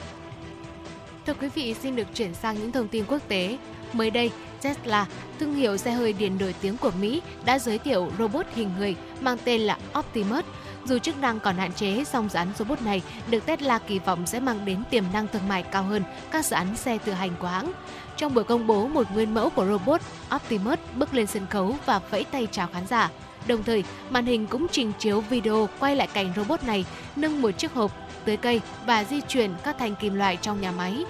[1.26, 3.58] Thưa quý vị, xin được chuyển sang những thông tin quốc tế.
[3.94, 4.32] Mới đây,
[4.62, 5.06] Tesla,
[5.40, 8.96] thương hiệu xe hơi điện nổi tiếng của Mỹ, đã giới thiệu robot hình người
[9.22, 10.46] mang tên là Optimus.
[10.88, 14.28] Dù chức năng còn hạn chế, song dự án robot này được Tesla kỳ vọng
[14.28, 17.32] sẽ mang đến tiềm năng thương mại cao hơn các dự án xe tự hành
[17.40, 17.72] của hãng.
[18.18, 20.02] Trong buổi công bố, một nguyên mẫu của robot
[20.36, 23.10] Optimus bước lên sân khấu và vẫy tay chào khán giả.
[23.48, 26.86] Đồng thời, màn hình cũng trình chiếu video quay lại cảnh robot này
[27.16, 27.92] nâng một chiếc hộp
[28.26, 31.06] tới cây và di chuyển các thanh kim loại trong nhà máy.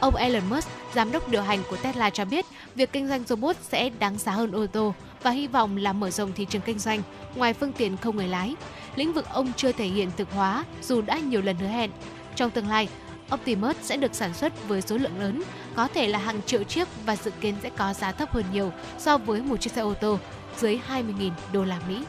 [0.00, 3.56] Ông Elon Musk, giám đốc điều hành của Tesla cho biết, việc kinh doanh robot
[3.62, 6.78] sẽ đáng giá hơn ô tô và hy vọng là mở rộng thị trường kinh
[6.78, 7.02] doanh
[7.34, 8.54] ngoài phương tiện không người lái.
[8.96, 11.90] Lĩnh vực ông chưa thể hiện thực hóa dù đã nhiều lần hứa hẹn.
[12.36, 12.88] Trong tương lai,
[13.34, 15.42] Optimus sẽ được sản xuất với số lượng lớn,
[15.74, 18.72] có thể là hàng triệu chiếc và dự kiến sẽ có giá thấp hơn nhiều
[18.98, 20.18] so với một chiếc xe ô tô
[20.56, 22.04] dưới 20.000 đô la Mỹ.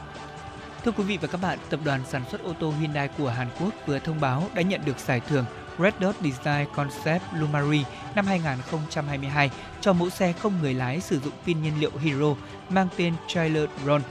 [0.84, 3.48] Thưa quý vị và các bạn, tập đoàn sản xuất ô tô Hyundai của Hàn
[3.60, 5.44] Quốc vừa thông báo đã nhận được giải thưởng
[5.78, 11.32] Red Dot Design Concept Lumari năm 2022 cho mẫu xe không người lái sử dụng
[11.46, 12.34] pin nhiên liệu Hero
[12.68, 14.02] mang tên Trailer Drone.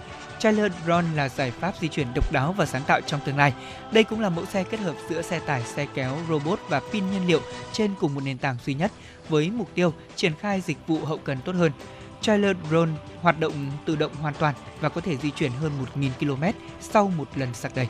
[0.41, 3.53] Trailer Drone là giải pháp di chuyển độc đáo và sáng tạo trong tương lai.
[3.91, 7.11] Đây cũng là mẫu xe kết hợp giữa xe tải, xe kéo, robot và pin
[7.11, 7.41] nhiên liệu
[7.73, 8.91] trên cùng một nền tảng duy nhất
[9.29, 11.71] với mục tiêu triển khai dịch vụ hậu cần tốt hơn.
[12.21, 16.09] Trailer Drone hoạt động tự động hoàn toàn và có thể di chuyển hơn 1.000
[16.19, 16.43] km
[16.81, 17.87] sau một lần sạc đầy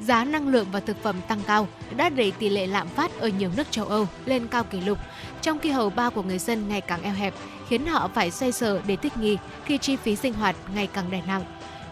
[0.00, 3.28] giá năng lượng và thực phẩm tăng cao đã đẩy tỷ lệ lạm phát ở
[3.28, 4.98] nhiều nước châu Âu lên cao kỷ lục,
[5.40, 7.34] trong khi hầu bao của người dân ngày càng eo hẹp,
[7.70, 11.10] khiến họ phải xoay sở để thích nghi khi chi phí sinh hoạt ngày càng
[11.10, 11.44] đè nặng.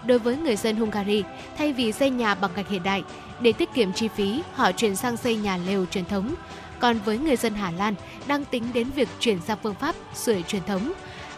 [0.06, 1.22] Đối với người dân Hungary,
[1.58, 3.02] thay vì xây nhà bằng gạch hiện đại,
[3.40, 6.34] để tiết kiệm chi phí, họ chuyển sang xây nhà lều truyền thống.
[6.78, 7.94] Còn với người dân Hà Lan,
[8.26, 10.92] đang tính đến việc chuyển sang phương pháp sưởi truyền thống.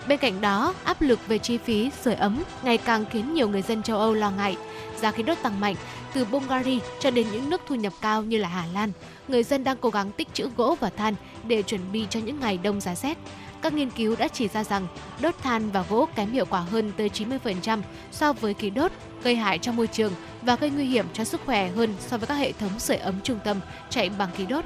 [0.08, 3.62] Bên cạnh đó, áp lực về chi phí sưởi ấm ngày càng khiến nhiều người
[3.62, 4.56] dân châu Âu lo ngại.
[5.00, 5.74] Giá khí đốt tăng mạnh,
[6.14, 8.92] từ Bulgaria cho đến những nước thu nhập cao như là Hà Lan,
[9.28, 11.14] người dân đang cố gắng tích trữ gỗ và than
[11.44, 13.18] để chuẩn bị cho những ngày đông giá rét.
[13.62, 14.86] Các nghiên cứu đã chỉ ra rằng
[15.20, 17.80] đốt than và gỗ kém hiệu quả hơn tới 90%
[18.10, 18.92] so với khí đốt,
[19.22, 22.26] gây hại cho môi trường và gây nguy hiểm cho sức khỏe hơn so với
[22.26, 24.64] các hệ thống sưởi ấm trung tâm chạy bằng khí đốt.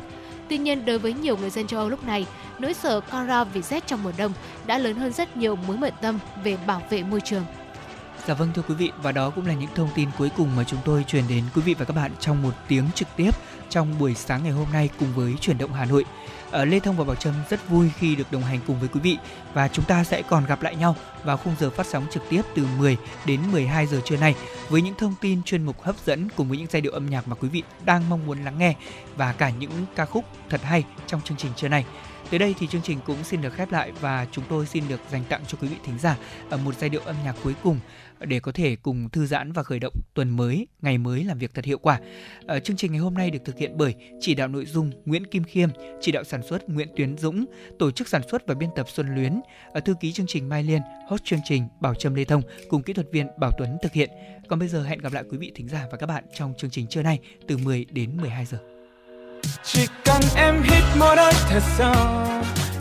[0.49, 2.27] Tuy nhiên, đối với nhiều người dân châu Âu lúc này,
[2.59, 4.33] nỗi sợ co vì rét trong mùa đông
[4.67, 7.45] đã lớn hơn rất nhiều mối bận tâm về bảo vệ môi trường.
[8.27, 10.65] Dạ vâng thưa quý vị, và đó cũng là những thông tin cuối cùng mà
[10.65, 13.31] chúng tôi truyền đến quý vị và các bạn trong một tiếng trực tiếp
[13.71, 16.05] trong buổi sáng ngày hôm nay cùng với chuyển động Hà Nội.
[16.51, 19.01] Ở Lê Thông và Bảo Trâm rất vui khi được đồng hành cùng với quý
[19.01, 19.19] vị
[19.55, 22.43] và chúng ta sẽ còn gặp lại nhau vào khung giờ phát sóng trực tiếp
[22.55, 22.97] từ 10
[23.27, 24.35] đến 12 giờ trưa nay
[24.69, 27.29] với những thông tin chuyên mục hấp dẫn cùng với những giai điệu âm nhạc
[27.29, 28.75] mà quý vị đang mong muốn lắng nghe
[29.17, 31.85] và cả những ca khúc thật hay trong chương trình trưa nay.
[32.31, 35.01] Tới đây thì chương trình cũng xin được khép lại và chúng tôi xin được
[35.11, 36.17] dành tặng cho quý vị thính giả
[36.51, 37.81] ở một giai điệu âm nhạc cuối cùng
[38.25, 41.55] để có thể cùng thư giãn và khởi động tuần mới, ngày mới làm việc
[41.55, 42.01] thật hiệu quả.
[42.47, 45.27] Ờ, chương trình ngày hôm nay được thực hiện bởi chỉ đạo nội dung Nguyễn
[45.27, 45.69] Kim Khiêm,
[46.01, 47.45] chỉ đạo sản xuất Nguyễn Tuyến Dũng,
[47.79, 49.41] tổ chức sản xuất và biên tập Xuân Luyến,
[49.73, 52.83] ờ, thư ký chương trình Mai Liên, host chương trình Bảo Trâm Lê Thông cùng
[52.83, 54.11] kỹ thuật viên Bảo Tuấn thực hiện.
[54.49, 56.71] Còn bây giờ hẹn gặp lại quý vị thính giả và các bạn trong chương
[56.71, 57.19] trình trưa nay
[57.49, 58.59] từ 10 đến 12 giờ.
[59.63, 61.95] Chỉ cần em hít một hơi thật sâu,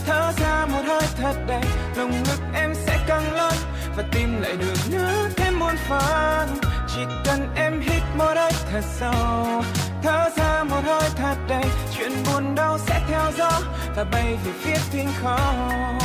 [0.05, 1.63] thở ra một hơi thật đầy,
[1.97, 3.53] lồng ngực em sẽ căng lớn
[3.97, 6.47] và tim lại được nhớ thêm muôn phần.
[6.95, 9.63] Chỉ cần em hít một hơi thật sâu,
[10.03, 11.65] thở ra một hơi thật đầy.
[11.97, 13.61] Chuyện buồn đau sẽ theo gió
[13.95, 15.97] và bay về phía thiên không.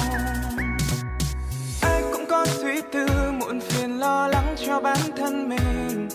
[1.82, 6.08] Ai cũng có suy tư, muộn phiền lo lắng cho bản thân mình.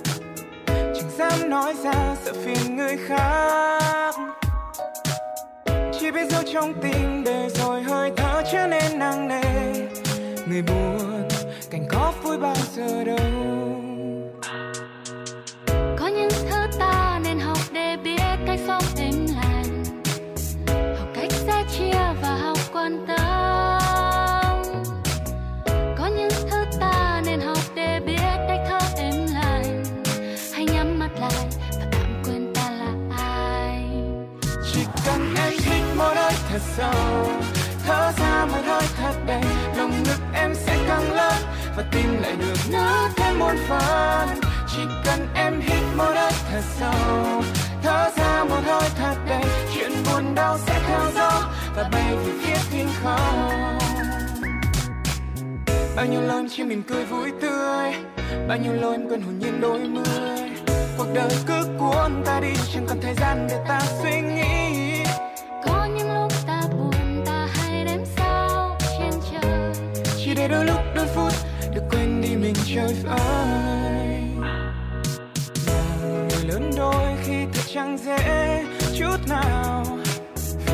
[0.68, 4.16] Chẳng dám nói ra sợ phiền người khác.
[6.00, 9.44] Chỉ biết giấu trong tim để rồi hơi thở trở nên nặng nề.
[10.48, 11.28] Người buồn
[12.34, 13.18] vui bao giờ đâu.
[15.98, 19.84] Có những thứ ta nên học để biết cách sống êm lành.
[20.98, 24.84] Học cách sẻ chia và học quan tâm.
[25.98, 29.84] Có những thứ ta nên học để biết cách thở êm lành.
[30.54, 31.48] Hãy nhắm mắt lại
[31.80, 33.86] và tạm quên ta là ai.
[34.74, 37.28] Chỉ cần em hít một hơi thật sâu
[37.86, 39.44] thở ra một hơi thật đầy
[39.78, 44.30] lòng ngực em sẽ căng lớn và tim lại được nở thêm muôn phần.
[44.68, 47.44] Chỉ cần em hít một hơi thật sâu
[47.84, 49.44] thở ra một hơi thật đầy
[49.74, 51.32] chuyện buồn đau sẽ theo gió
[51.76, 53.78] và bay về phía thiên không.
[55.96, 57.94] Bao nhiêu lần chỉ mình cười vui tươi
[58.48, 60.50] bao nhiêu em quên hồn nhiên đôi mươi.
[60.98, 65.04] Cuộc đời cứ cuốn ta đi chẳng còn thời gian để ta suy nghĩ.
[65.66, 69.74] Có những lúc ta buồn ta hay đếm sao trên trời.
[70.18, 71.34] Chỉ để đôi lúc đôi phút
[72.76, 73.18] trời mình chơi vơi
[76.30, 78.64] người lớn đôi khi thật chẳng dễ
[79.00, 79.84] chút nào.
[80.66, 80.74] Vì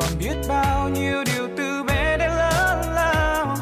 [0.00, 3.56] còn biết bao nhiêu điều từ bé đến lớn lao.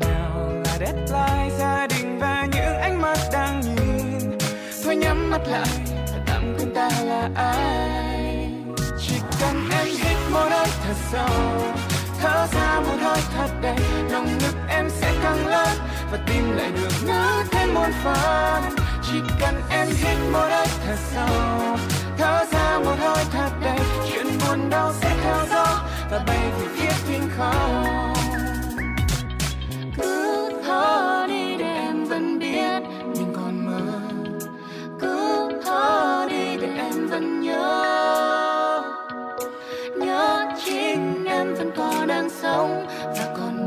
[0.00, 4.38] Nào là deadline, gia đình và những ánh mắt đang nhìn.
[4.84, 8.50] Thôi nhắm mắt lại, và tạm quên ta là ai.
[9.00, 11.62] Chỉ cần em hít một hơi thật sâu,
[12.20, 13.78] thở ra một hơi thật đầy
[14.10, 15.78] lòng ngực em sẽ căng lớn
[16.12, 18.62] và tim lại được nở thêm muôn phần.
[19.02, 21.76] Chỉ cần em hít một hơi thật sâu,
[22.18, 23.78] thở ra một hơi thật đầy.
[24.10, 25.66] Chuyện buồn đau sẽ theo gió
[26.10, 28.12] và bay về phía thiên không.
[29.96, 32.82] Cứ thở đi để em vẫn biết
[33.16, 34.00] mình còn mơ.
[35.00, 37.84] Cứ thở đi để em vẫn nhớ.
[39.96, 43.57] Nhớ chính em vẫn còn đang sống và còn